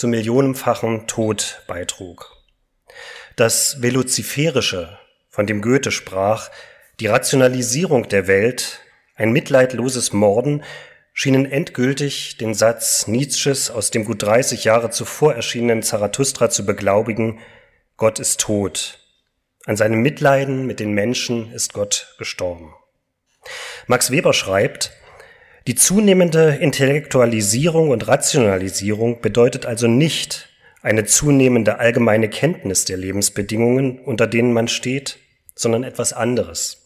[0.00, 2.34] zum millionenfachen Tod beitrug.
[3.36, 6.50] Das Veloziferische, von dem Goethe sprach,
[7.00, 8.80] die Rationalisierung der Welt,
[9.14, 10.64] ein mitleidloses Morden
[11.12, 17.38] schienen endgültig den Satz Nietzsches aus dem gut 30 Jahre zuvor erschienenen Zarathustra zu beglaubigen,
[17.98, 19.00] Gott ist tot.
[19.66, 22.72] An seinem Mitleiden mit den Menschen ist Gott gestorben.
[23.86, 24.92] Max Weber schreibt,
[25.66, 30.48] die zunehmende Intellektualisierung und Rationalisierung bedeutet also nicht
[30.82, 35.18] eine zunehmende allgemeine Kenntnis der Lebensbedingungen, unter denen man steht,
[35.54, 36.80] sondern etwas anderes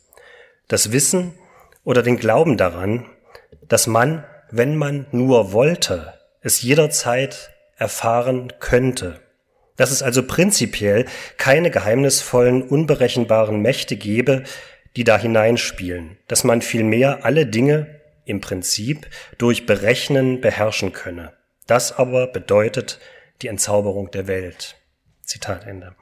[0.68, 1.34] das Wissen
[1.84, 3.06] oder den Glauben daran,
[3.68, 9.20] dass man, wenn man nur wollte, es jederzeit erfahren könnte.
[9.76, 11.06] Dass es also prinzipiell
[11.36, 14.44] keine geheimnisvollen, unberechenbaren Mächte gebe,
[14.96, 19.08] die da hineinspielen, dass man vielmehr alle Dinge im Prinzip
[19.38, 21.32] durch Berechnen beherrschen könne.
[21.66, 22.98] Das aber bedeutet
[23.42, 24.76] die Entzauberung der Welt.
[25.22, 25.94] Zitat Ende.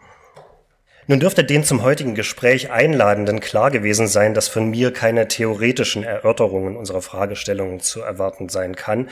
[1.09, 6.05] Nun dürfte den zum heutigen Gespräch Einladenden klar gewesen sein, dass von mir keine theoretischen
[6.05, 9.09] Erörterungen unserer Fragestellungen zu erwarten sein kann.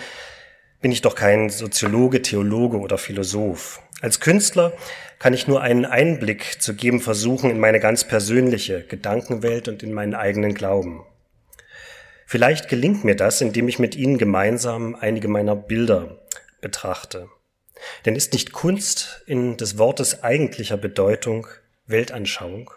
[0.81, 3.83] Bin ich doch kein Soziologe, Theologe oder Philosoph.
[4.01, 4.73] Als Künstler
[5.19, 9.93] kann ich nur einen Einblick zu geben versuchen in meine ganz persönliche Gedankenwelt und in
[9.93, 11.05] meinen eigenen Glauben.
[12.31, 16.21] Vielleicht gelingt mir das, indem ich mit Ihnen gemeinsam einige meiner Bilder
[16.61, 17.29] betrachte.
[18.07, 21.49] Denn ist nicht Kunst in des Wortes eigentlicher Bedeutung
[21.89, 22.71] Weltanschauung.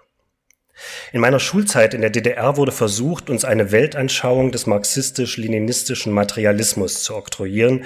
[1.12, 7.16] In meiner Schulzeit in der DDR wurde versucht, uns eine Weltanschauung des marxistisch-leninistischen Materialismus zu
[7.16, 7.86] oktroyieren,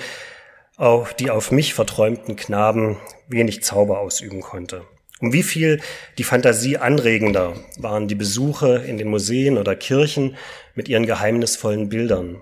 [0.78, 2.96] auch die auf mich verträumten Knaben
[3.28, 4.86] wenig Zauber ausüben konnte.
[5.20, 5.82] Um wie viel
[6.18, 10.36] die Fantasie anregender waren die Besuche in den Museen oder Kirchen
[10.76, 12.42] mit ihren geheimnisvollen Bildern,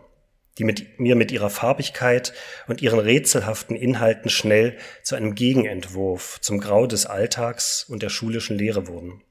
[0.57, 2.33] die mit mir mit ihrer Farbigkeit
[2.67, 8.57] und ihren rätselhaften Inhalten schnell zu einem Gegenentwurf zum Grau des Alltags und der schulischen
[8.57, 9.21] Lehre wurden.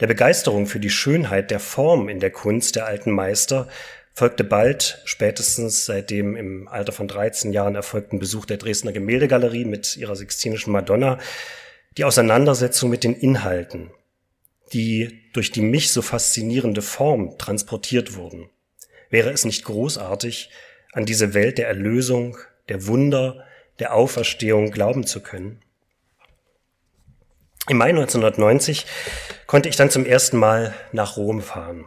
[0.00, 3.68] Der Begeisterung für die Schönheit der Form in der Kunst der alten Meister
[4.14, 9.64] folgte bald, spätestens seit dem im Alter von 13 Jahren erfolgten Besuch der Dresdner Gemäldegalerie
[9.64, 11.18] mit ihrer Sixtinischen Madonna,
[11.96, 13.90] die Auseinandersetzung mit den Inhalten,
[14.72, 18.50] die durch die mich so faszinierende Form transportiert wurden.
[19.10, 20.50] Wäre es nicht großartig,
[20.92, 22.36] an diese Welt der Erlösung,
[22.68, 23.44] der Wunder,
[23.78, 25.62] der Auferstehung glauben zu können?
[27.68, 28.86] Im Mai 1990
[29.46, 31.84] konnte ich dann zum ersten Mal nach Rom fahren.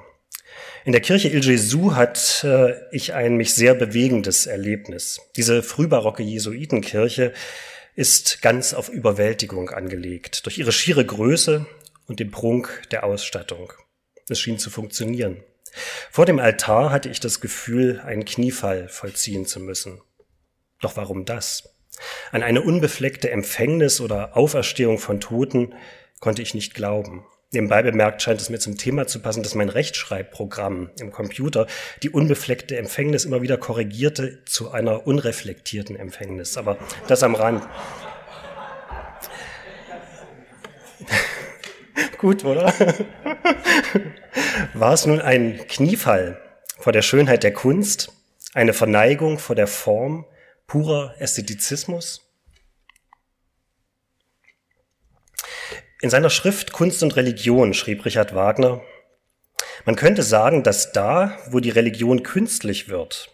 [0.83, 5.21] In der Kirche Il Gesù hatte äh, ich ein mich sehr bewegendes Erlebnis.
[5.35, 7.33] Diese frühbarocke Jesuitenkirche
[8.01, 11.67] ist ganz auf Überwältigung angelegt, durch ihre schiere Größe
[12.07, 13.73] und den Prunk der Ausstattung.
[14.27, 15.43] Es schien zu funktionieren.
[16.09, 20.01] Vor dem Altar hatte ich das Gefühl, einen Kniefall vollziehen zu müssen.
[20.81, 21.75] Doch warum das?
[22.31, 25.75] An eine unbefleckte Empfängnis oder Auferstehung von Toten
[26.19, 27.23] konnte ich nicht glauben.
[27.53, 31.67] Nebenbei bemerkt scheint es mir zum Thema zu passen, dass mein Rechtschreibprogramm im Computer
[32.01, 36.57] die unbefleckte Empfängnis immer wieder korrigierte zu einer unreflektierten Empfängnis.
[36.57, 37.67] Aber das am Rand.
[42.17, 42.73] Gut, oder?
[44.73, 46.39] War es nun ein Kniefall
[46.79, 48.13] vor der Schönheit der Kunst,
[48.53, 50.25] eine Verneigung vor der Form,
[50.67, 52.30] purer Ästhetizismus?
[56.01, 58.81] In seiner Schrift Kunst und Religion schrieb Richard Wagner,
[59.85, 63.29] man könnte sagen, dass da, wo die Religion künstlich wird,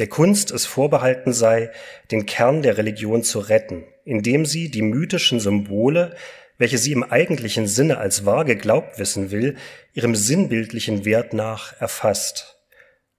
[0.00, 1.70] der Kunst es vorbehalten sei,
[2.10, 6.16] den Kern der Religion zu retten, indem sie die mythischen Symbole,
[6.58, 9.56] welche sie im eigentlichen Sinne als wahr geglaubt wissen will,
[9.92, 12.56] ihrem sinnbildlichen Wert nach erfasst,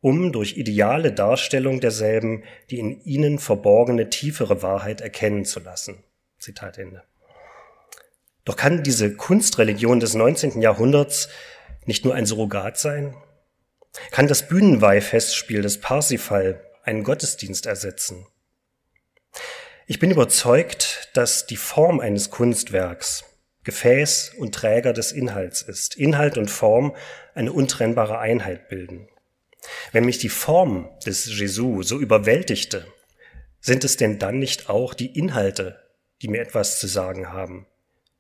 [0.01, 6.04] um durch ideale Darstellung derselben die in ihnen verborgene tiefere Wahrheit erkennen zu lassen.
[6.39, 7.04] Zitat Ende.
[8.45, 10.62] Doch kann diese Kunstreligion des 19.
[10.62, 11.30] Jahrhunderts
[11.86, 13.15] nicht nur ein Surrogat sein?
[14.12, 18.25] Kann das Bühnenweihfestspiel des Parsifal einen Gottesdienst ersetzen?
[19.86, 23.25] Ich bin überzeugt, dass die Form eines Kunstwerks
[23.63, 25.95] Gefäß und Träger des Inhalts ist.
[25.95, 26.95] Inhalt und Form
[27.36, 29.08] eine untrennbare Einheit bilden.
[29.91, 32.88] Wenn mich die Form des Jesu so überwältigte,
[33.60, 35.80] sind es denn dann nicht auch die Inhalte,
[36.21, 37.67] die mir etwas zu sagen haben?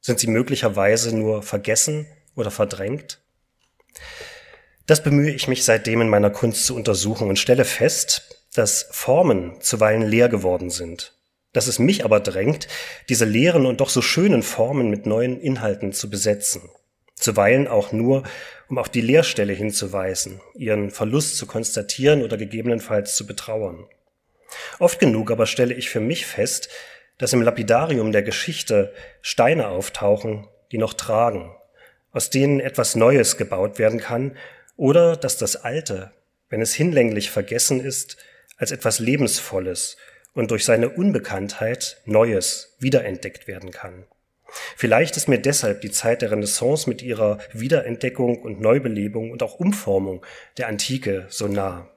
[0.01, 3.21] Sind sie möglicherweise nur vergessen oder verdrängt?
[4.87, 9.61] Das bemühe ich mich seitdem in meiner Kunst zu untersuchen und stelle fest, dass Formen
[9.61, 11.13] zuweilen leer geworden sind,
[11.53, 12.67] dass es mich aber drängt,
[13.09, 16.63] diese leeren und doch so schönen Formen mit neuen Inhalten zu besetzen,
[17.15, 18.23] zuweilen auch nur,
[18.69, 23.85] um auf die Leerstelle hinzuweisen, ihren Verlust zu konstatieren oder gegebenenfalls zu betrauern.
[24.79, 26.69] Oft genug aber stelle ich für mich fest,
[27.17, 31.55] dass im Lapidarium der Geschichte Steine auftauchen, die noch tragen,
[32.11, 34.35] aus denen etwas Neues gebaut werden kann,
[34.75, 36.11] oder dass das Alte,
[36.49, 38.17] wenn es hinlänglich vergessen ist,
[38.57, 39.97] als etwas Lebensvolles
[40.33, 44.05] und durch seine Unbekanntheit Neues wiederentdeckt werden kann.
[44.75, 49.59] Vielleicht ist mir deshalb die Zeit der Renaissance mit ihrer Wiederentdeckung und Neubelebung und auch
[49.59, 50.25] Umformung
[50.57, 51.87] der Antike so nah.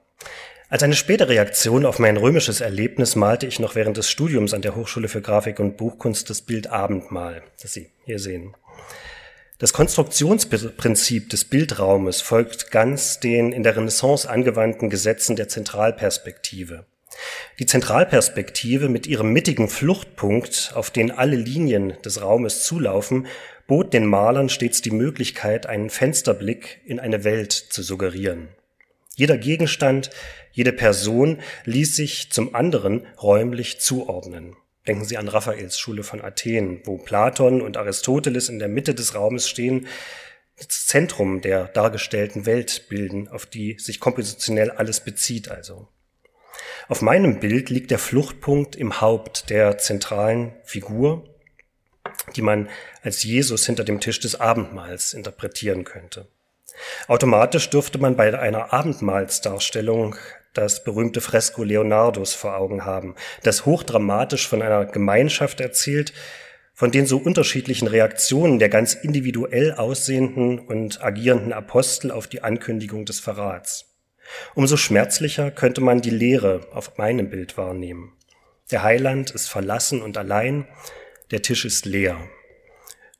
[0.74, 4.60] Als eine späte Reaktion auf mein römisches Erlebnis malte ich noch während des Studiums an
[4.60, 8.56] der Hochschule für Grafik und Buchkunst das Bild Abendmahl, das Sie hier sehen.
[9.58, 16.86] Das Konstruktionsprinzip des Bildraumes folgt ganz den in der Renaissance angewandten Gesetzen der Zentralperspektive.
[17.60, 23.28] Die Zentralperspektive mit ihrem mittigen Fluchtpunkt, auf den alle Linien des Raumes zulaufen,
[23.68, 28.48] bot den Malern stets die Möglichkeit, einen Fensterblick in eine Welt zu suggerieren.
[29.16, 30.10] Jeder Gegenstand,
[30.52, 34.56] jede Person ließ sich zum anderen räumlich zuordnen.
[34.86, 39.14] Denken Sie an Raphaels Schule von Athen, wo Platon und Aristoteles in der Mitte des
[39.14, 39.86] Raumes stehen,
[40.56, 45.88] das Zentrum der dargestellten Welt bilden, auf die sich kompositionell alles bezieht also.
[46.88, 51.24] Auf meinem Bild liegt der Fluchtpunkt im Haupt der zentralen Figur,
[52.36, 52.68] die man
[53.02, 56.28] als Jesus hinter dem Tisch des Abendmahls interpretieren könnte.
[57.06, 60.16] Automatisch dürfte man bei einer Abendmahlsdarstellung
[60.52, 66.12] das berühmte Fresko Leonardos vor Augen haben, das hochdramatisch von einer Gemeinschaft erzählt,
[66.72, 73.04] von den so unterschiedlichen Reaktionen der ganz individuell aussehenden und agierenden Apostel auf die Ankündigung
[73.04, 73.94] des Verrats.
[74.54, 78.12] Umso schmerzlicher könnte man die Leere auf meinem Bild wahrnehmen.
[78.70, 80.66] Der Heiland ist verlassen und allein,
[81.30, 82.16] der Tisch ist leer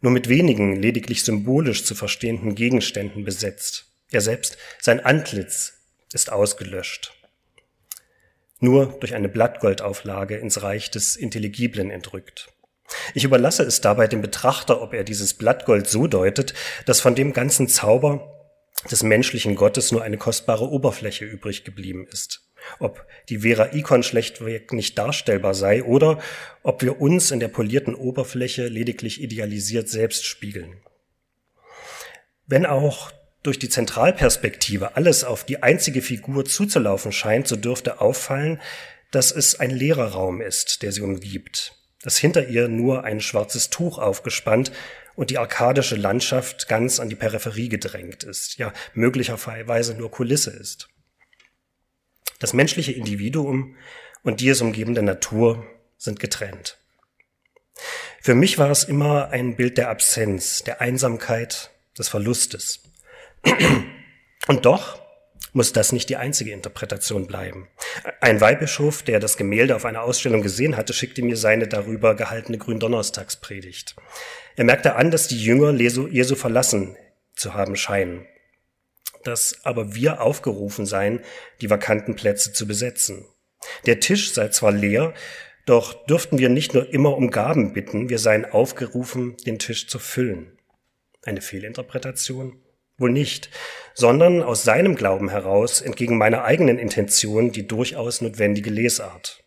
[0.04, 3.86] nur mit wenigen lediglich symbolisch zu verstehenden Gegenständen besetzt.
[4.10, 5.78] Er selbst, sein Antlitz
[6.12, 7.14] ist ausgelöscht.
[8.60, 12.52] Nur durch eine Blattgoldauflage ins Reich des Intelligiblen entrückt.
[13.14, 16.52] Ich überlasse es dabei dem Betrachter, ob er dieses Blattgold so deutet,
[16.84, 18.30] dass von dem ganzen Zauber
[18.90, 22.43] des menschlichen Gottes nur eine kostbare Oberfläche übrig geblieben ist
[22.78, 26.20] ob die Vera Icon schlechtweg nicht darstellbar sei oder
[26.62, 30.80] ob wir uns in der polierten Oberfläche lediglich idealisiert selbst spiegeln.
[32.46, 33.10] Wenn auch
[33.42, 38.60] durch die Zentralperspektive alles auf die einzige Figur zuzulaufen scheint, so dürfte auffallen,
[39.10, 43.70] dass es ein leerer Raum ist, der sie umgibt, dass hinter ihr nur ein schwarzes
[43.70, 44.72] Tuch aufgespannt
[45.14, 50.88] und die arkadische Landschaft ganz an die Peripherie gedrängt ist, ja möglicherweise nur Kulisse ist.
[52.44, 53.74] Das menschliche Individuum
[54.22, 55.64] und die es umgebende Natur
[55.96, 56.76] sind getrennt.
[58.20, 62.82] Für mich war es immer ein Bild der Absenz, der Einsamkeit, des Verlustes.
[64.46, 65.00] Und doch
[65.54, 67.66] muss das nicht die einzige Interpretation bleiben.
[68.20, 72.58] Ein Weihbischof, der das Gemälde auf einer Ausstellung gesehen hatte, schickte mir seine darüber gehaltene
[72.58, 73.96] Gründonnerstagspredigt.
[74.56, 76.94] Er merkte an, dass die Jünger Jesu verlassen
[77.34, 78.26] zu haben scheinen,
[79.26, 81.20] dass aber wir aufgerufen seien,
[81.60, 83.24] die vakanten Plätze zu besetzen.
[83.86, 85.14] Der Tisch sei zwar leer,
[85.66, 89.98] doch dürften wir nicht nur immer um Gaben bitten, wir seien aufgerufen, den Tisch zu
[89.98, 90.58] füllen.
[91.22, 92.60] Eine Fehlinterpretation?
[92.98, 93.50] Wohl nicht,
[93.94, 99.42] sondern aus seinem Glauben heraus entgegen meiner eigenen Intention die durchaus notwendige Lesart.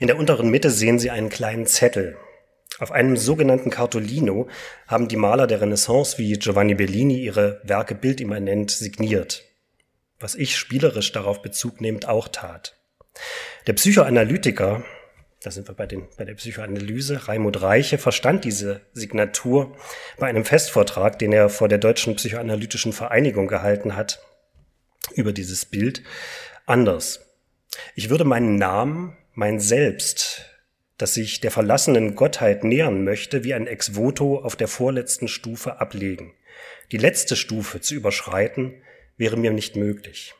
[0.00, 2.16] In der unteren Mitte sehen Sie einen kleinen Zettel.
[2.78, 4.48] Auf einem sogenannten Cartolino
[4.86, 9.44] haben die Maler der Renaissance wie Giovanni Bellini ihre Werke bildimmanent signiert,
[10.20, 12.76] was ich spielerisch darauf Bezug nehmend auch tat.
[13.66, 14.84] Der Psychoanalytiker,
[15.42, 19.76] da sind wir bei, den, bei der Psychoanalyse, Raimund Reiche, verstand diese Signatur
[20.18, 24.22] bei einem Festvortrag, den er vor der Deutschen Psychoanalytischen Vereinigung gehalten hat,
[25.14, 26.02] über dieses Bild
[26.66, 27.26] anders.
[27.96, 30.47] Ich würde meinen Namen, mein Selbst,
[30.98, 35.80] das sich der verlassenen Gottheit nähern möchte, wie ein Ex voto auf der vorletzten Stufe
[35.80, 36.34] ablegen.
[36.92, 38.74] Die letzte Stufe zu überschreiten
[39.16, 40.34] wäre mir nicht möglich.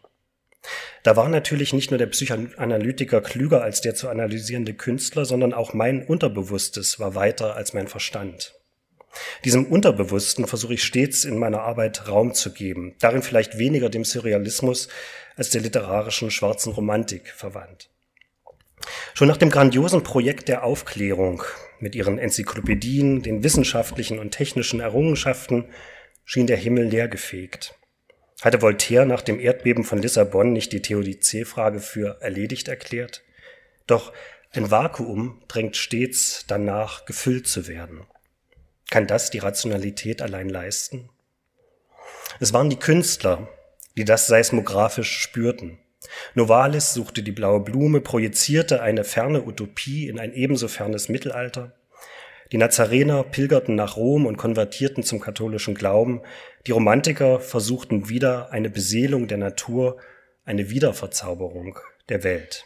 [1.05, 5.73] Da war natürlich nicht nur der Psychoanalytiker klüger als der zu analysierende Künstler, sondern auch
[5.73, 8.55] mein Unterbewusstes war weiter als mein Verstand.
[9.45, 14.05] Diesem Unterbewussten versuche ich stets in meiner Arbeit Raum zu geben, darin vielleicht weniger dem
[14.05, 14.89] Surrealismus
[15.37, 17.91] als der literarischen schwarzen Romantik verwandt.
[19.15, 21.43] Schon nach dem grandiosen Projekt der Aufklärung
[21.81, 25.67] mit ihren Enzyklopädien, den wissenschaftlichen und technischen Errungenschaften
[26.25, 27.75] schien der Himmel leergefegt.
[28.41, 33.23] Hatte Voltaire nach dem Erdbeben von Lissabon nicht die Theodizee-Frage für erledigt erklärt?
[33.87, 34.13] Doch
[34.53, 38.07] ein Vakuum drängt stets danach, gefüllt zu werden.
[38.91, 41.11] Kann das die Rationalität allein leisten?
[42.41, 43.49] Es waren die Künstler,
[43.97, 45.79] die das seismographisch spürten.
[46.35, 51.75] Novalis suchte die blaue Blume, projizierte eine ferne Utopie in ein ebenso fernes Mittelalter.
[52.53, 56.23] Die Nazarener pilgerten nach Rom und konvertierten zum katholischen Glauben.
[56.67, 59.99] Die Romantiker versuchten wieder eine Beseelung der Natur,
[60.45, 61.79] eine Wiederverzauberung
[62.09, 62.65] der Welt.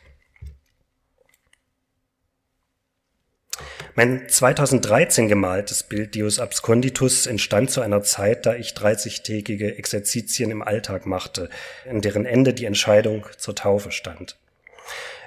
[3.95, 10.63] Mein 2013 gemaltes Bild Deus Absconditus entstand zu einer Zeit, da ich 30-tägige Exerzitien im
[10.63, 11.51] Alltag machte,
[11.85, 14.39] in deren Ende die Entscheidung zur Taufe stand.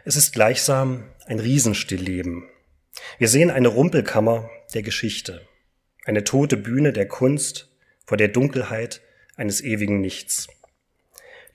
[0.03, 2.49] Es ist gleichsam ein Riesenstillleben,
[3.17, 5.41] wir sehen eine Rumpelkammer der Geschichte,
[6.05, 7.69] eine tote Bühne der Kunst
[8.05, 9.01] vor der Dunkelheit
[9.36, 10.47] eines ewigen Nichts.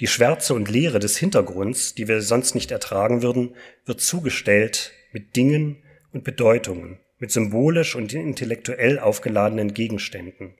[0.01, 3.55] Die Schwärze und Leere des Hintergrunds, die wir sonst nicht ertragen würden,
[3.85, 5.83] wird zugestellt mit Dingen
[6.13, 10.55] und Bedeutungen, mit symbolisch und intellektuell aufgeladenen Gegenständen.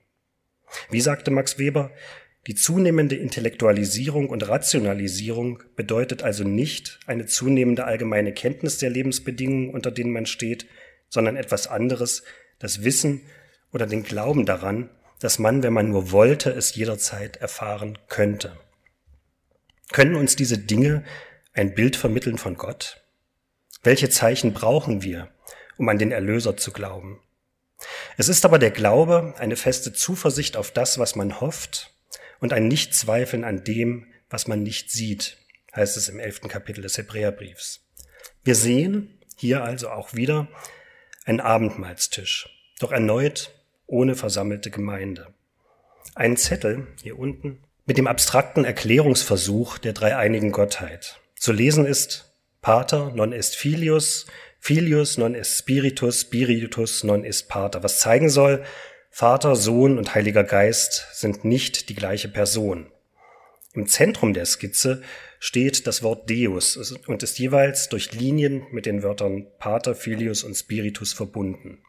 [0.89, 1.91] Wie sagte Max Weber,
[2.47, 9.91] die zunehmende Intellektualisierung und Rationalisierung bedeutet also nicht eine zunehmende allgemeine Kenntnis der Lebensbedingungen, unter
[9.91, 10.65] denen man steht,
[11.07, 12.23] sondern etwas anderes,
[12.57, 13.21] das Wissen
[13.71, 14.89] oder den Glauben daran,
[15.19, 18.57] dass man, wenn man nur wollte, es jederzeit erfahren könnte.
[19.91, 21.03] Können uns diese Dinge
[21.53, 23.00] ein Bild vermitteln von Gott?
[23.83, 25.29] Welche Zeichen brauchen wir,
[25.77, 27.19] um an den Erlöser zu glauben?
[28.17, 31.95] Es ist aber der Glaube eine feste Zuversicht auf das, was man hofft,
[32.39, 35.37] und ein Nichtzweifeln an dem, was man nicht sieht,
[35.75, 37.81] heißt es im elften Kapitel des Hebräerbriefs.
[38.43, 40.47] Wir sehen hier also auch wieder
[41.25, 43.51] einen Abendmahlstisch, doch erneut
[43.85, 45.33] ohne versammelte Gemeinde.
[46.15, 51.19] Ein Zettel hier unten mit dem abstrakten Erklärungsversuch der dreieinigen Gottheit.
[51.35, 52.30] Zu lesen ist
[52.61, 54.27] Pater non est filius,
[54.59, 58.63] filius non est spiritus, spiritus non est pater, was zeigen soll,
[59.13, 62.89] Vater, Sohn und Heiliger Geist sind nicht die gleiche Person.
[63.73, 65.01] Im Zentrum der Skizze
[65.37, 70.55] steht das Wort Deus und ist jeweils durch Linien mit den Wörtern Pater, Filius und
[70.55, 71.79] Spiritus verbunden.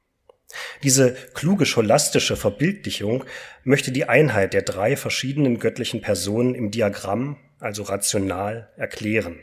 [0.83, 3.25] Diese kluge scholastische Verbildlichung
[3.63, 9.39] möchte die Einheit der drei verschiedenen göttlichen Personen im Diagramm, also rational, erklären.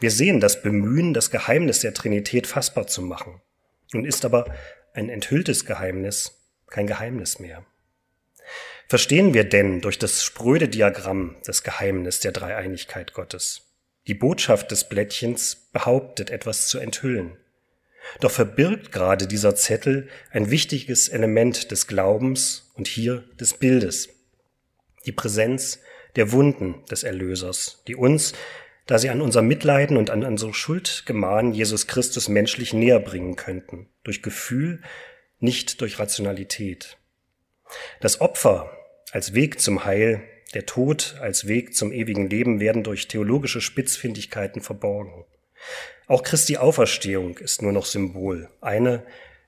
[0.00, 3.40] Wir sehen das Bemühen, das Geheimnis der Trinität fassbar zu machen.
[3.92, 4.54] Nun ist aber
[4.92, 7.64] ein enthülltes Geheimnis kein Geheimnis mehr.
[8.88, 13.62] Verstehen wir denn durch das spröde Diagramm das Geheimnis der Dreieinigkeit Gottes?
[14.06, 17.38] Die Botschaft des Blättchens behauptet etwas zu enthüllen.
[18.20, 24.10] Doch verbirgt gerade dieser Zettel ein wichtiges Element des Glaubens und hier des Bildes.
[25.06, 25.80] Die Präsenz
[26.16, 28.34] der Wunden des Erlösers, die uns,
[28.86, 33.36] da sie an unser Mitleiden und an unsere Schuld gemahnen, Jesus Christus menschlich näher bringen
[33.36, 34.82] könnten, durch Gefühl
[35.40, 36.98] nicht durch Rationalität.
[38.00, 38.70] Das Opfer
[39.12, 40.22] als Weg zum Heil,
[40.54, 45.24] der Tod als Weg zum ewigen Leben werden durch theologische Spitzfindigkeiten verborgen.
[46.06, 49.04] Auch Christi Auferstehung ist nur noch Symbol, eine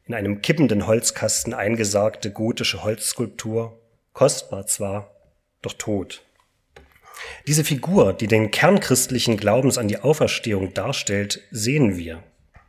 [0.07, 3.79] in einem kippenden Holzkasten eingesargte gotische Holzskulptur,
[4.13, 5.11] kostbar zwar,
[5.63, 6.26] doch tot.
[7.47, 12.23] Diese Figur, die den Kern christlichen Glaubens an die Auferstehung darstellt, sehen wir.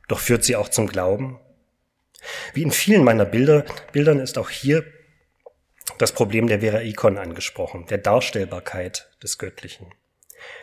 [0.07, 1.39] Doch führt sie auch zum Glauben?
[2.53, 4.85] Wie in vielen meiner Bilder, Bildern ist auch hier
[5.97, 9.87] das Problem der Vera Icon angesprochen, der Darstellbarkeit des Göttlichen.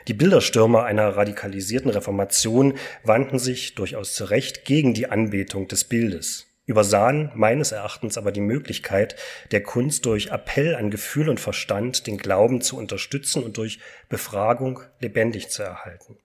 [0.07, 6.47] Die Bilderstürmer einer radikalisierten Reformation wandten sich durchaus zu Recht gegen die Anbetung des Bildes,
[6.67, 9.17] übersahen meines Erachtens aber die Möglichkeit
[9.51, 14.81] der Kunst durch Appell an Gefühl und Verstand den Glauben zu unterstützen und durch Befragung
[15.01, 16.19] lebendig zu erhalten.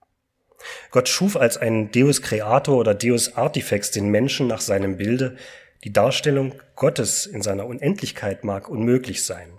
[0.90, 5.36] Gott schuf als ein Deus Creator oder Deus Artifex den Menschen nach seinem Bilde.
[5.84, 9.58] Die Darstellung Gottes in seiner Unendlichkeit mag unmöglich sein.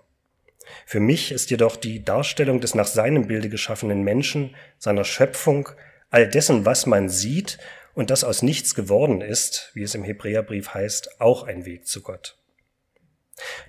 [0.85, 5.69] Für mich ist jedoch die Darstellung des nach seinem Bilde geschaffenen Menschen, seiner Schöpfung,
[6.09, 7.57] all dessen, was man sieht
[7.93, 12.01] und das aus nichts geworden ist, wie es im Hebräerbrief heißt, auch ein Weg zu
[12.01, 12.37] Gott.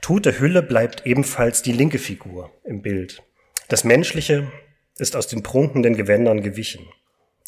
[0.01, 3.23] Tote Hülle bleibt ebenfalls die linke Figur im Bild.
[3.69, 4.51] Das Menschliche
[4.97, 6.87] ist aus den prunkenden Gewändern gewichen.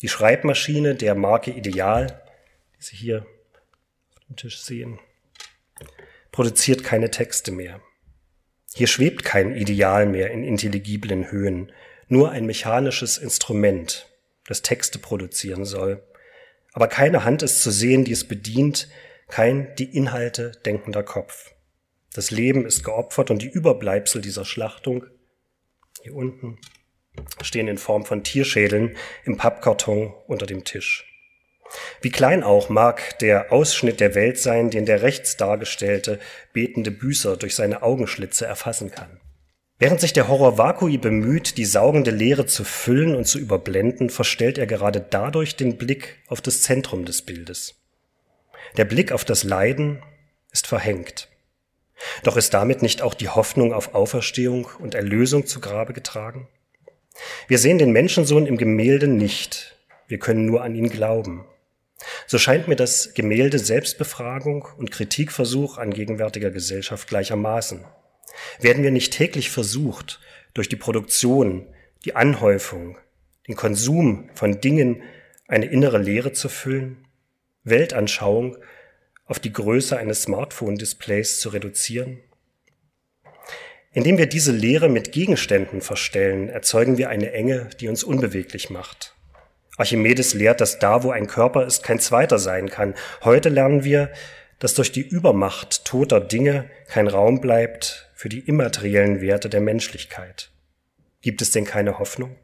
[0.01, 2.23] Die Schreibmaschine der Marke Ideal,
[2.79, 3.27] die Sie hier
[4.17, 4.99] auf dem Tisch sehen,
[6.33, 7.81] produziert keine Texte mehr.
[8.75, 11.71] Hier schwebt kein Ideal mehr in intelligiblen Höhen,
[12.09, 14.09] nur ein mechanisches Instrument,
[14.47, 16.03] das Texte produzieren soll.
[16.75, 18.89] Aber keine Hand ist zu sehen, die es bedient,
[19.29, 21.55] kein die Inhalte denkender Kopf.
[22.13, 25.07] Das Leben ist geopfert und die Überbleibsel dieser Schlachtung,
[26.03, 26.59] hier unten,
[27.43, 31.07] stehen in Form von Tierschädeln im Pappkarton unter dem Tisch.
[32.03, 36.19] Wie klein auch mag der Ausschnitt der Welt sein, den der rechts dargestellte
[36.53, 39.21] betende Büßer durch seine Augenschlitze erfassen kann.
[39.85, 44.57] Während sich der Horror Vakui bemüht, die saugende Leere zu füllen und zu überblenden, verstellt
[44.57, 47.75] er gerade dadurch den Blick auf das Zentrum des Bildes.
[48.79, 50.03] Der Blick auf das Leiden
[50.53, 51.29] ist verhängt.
[52.23, 56.49] Doch ist damit nicht auch die Hoffnung auf Auferstehung und Erlösung zu Grabe getragen?
[57.47, 59.77] Wir sehen den Menschensohn im Gemälde nicht,
[60.09, 61.45] wir können nur an ihn glauben.
[62.27, 67.85] So scheint mir das Gemälde Selbstbefragung und Kritikversuch an gegenwärtiger Gesellschaft gleichermaßen.
[68.61, 70.21] Werden wir nicht täglich versucht,
[70.55, 71.67] durch die Produktion,
[72.05, 72.97] die Anhäufung,
[73.49, 75.03] den Konsum von Dingen
[75.49, 77.07] eine innere Leere zu füllen,
[77.65, 78.57] Weltanschauung
[79.27, 82.21] auf die Größe eines Smartphone-Displays zu reduzieren?
[83.93, 89.15] Indem wir diese Leere mit Gegenständen verstellen, erzeugen wir eine Enge, die uns unbeweglich macht.
[89.77, 92.95] Archimedes lehrt, dass da, wo ein Körper ist, kein zweiter sein kann.
[93.23, 94.13] Heute lernen wir,
[94.59, 100.51] dass durch die Übermacht toter Dinge kein Raum bleibt für die immateriellen Werte der Menschlichkeit.
[101.21, 102.37] Gibt es denn keine Hoffnung?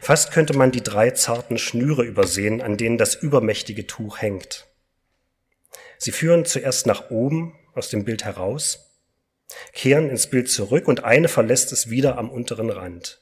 [0.00, 4.66] Fast könnte man die drei zarten Schnüre übersehen, an denen das übermächtige Tuch hängt.
[5.98, 8.98] Sie führen zuerst nach oben aus dem Bild heraus,
[9.74, 13.20] kehren ins Bild zurück und eine verlässt es wieder am unteren Rand.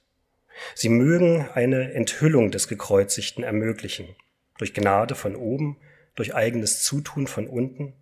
[0.76, 4.14] Sie mögen eine Enthüllung des Gekreuzigten ermöglichen,
[4.58, 5.80] durch Gnade von oben,
[6.14, 7.94] durch eigenes Zutun von unten.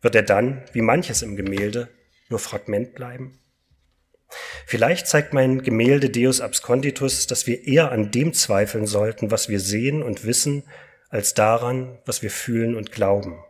[0.00, 1.90] Wird er dann, wie manches im Gemälde,
[2.28, 3.38] nur Fragment bleiben?
[4.66, 9.60] Vielleicht zeigt mein Gemälde Deus Absconditus, dass wir eher an dem zweifeln sollten, was wir
[9.60, 10.64] sehen und wissen,
[11.08, 13.42] als daran, was wir fühlen und glauben.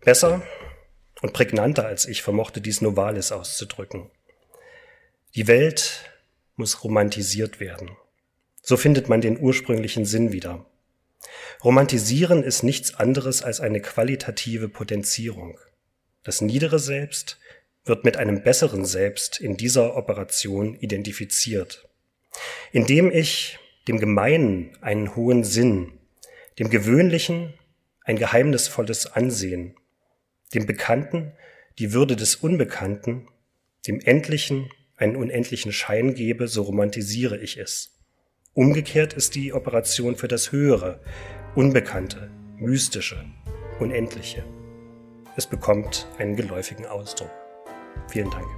[0.00, 0.42] Besser
[1.22, 4.10] und prägnanter als ich vermochte dies Novalis auszudrücken.
[5.34, 6.10] Die Welt
[6.56, 7.96] muss romantisiert werden.
[8.62, 10.66] So findet man den ursprünglichen Sinn wieder.
[11.62, 15.58] Romantisieren ist nichts anderes als eine qualitative Potenzierung.
[16.22, 17.38] Das niedere Selbst
[17.84, 21.88] wird mit einem besseren Selbst in dieser Operation identifiziert.
[22.70, 23.58] Indem ich
[23.88, 25.98] dem Gemeinen einen hohen Sinn,
[26.58, 27.54] dem Gewöhnlichen
[28.02, 29.74] ein geheimnisvolles Ansehen,
[30.54, 31.32] dem Bekannten
[31.78, 33.28] die Würde des Unbekannten,
[33.86, 37.97] dem Endlichen einen unendlichen Schein gebe, so romantisiere ich es.
[38.58, 40.98] Umgekehrt ist die Operation für das Höhere,
[41.54, 43.24] Unbekannte, Mystische,
[43.78, 44.42] Unendliche.
[45.36, 47.30] Es bekommt einen geläufigen Ausdruck.
[48.08, 48.48] Vielen Dank.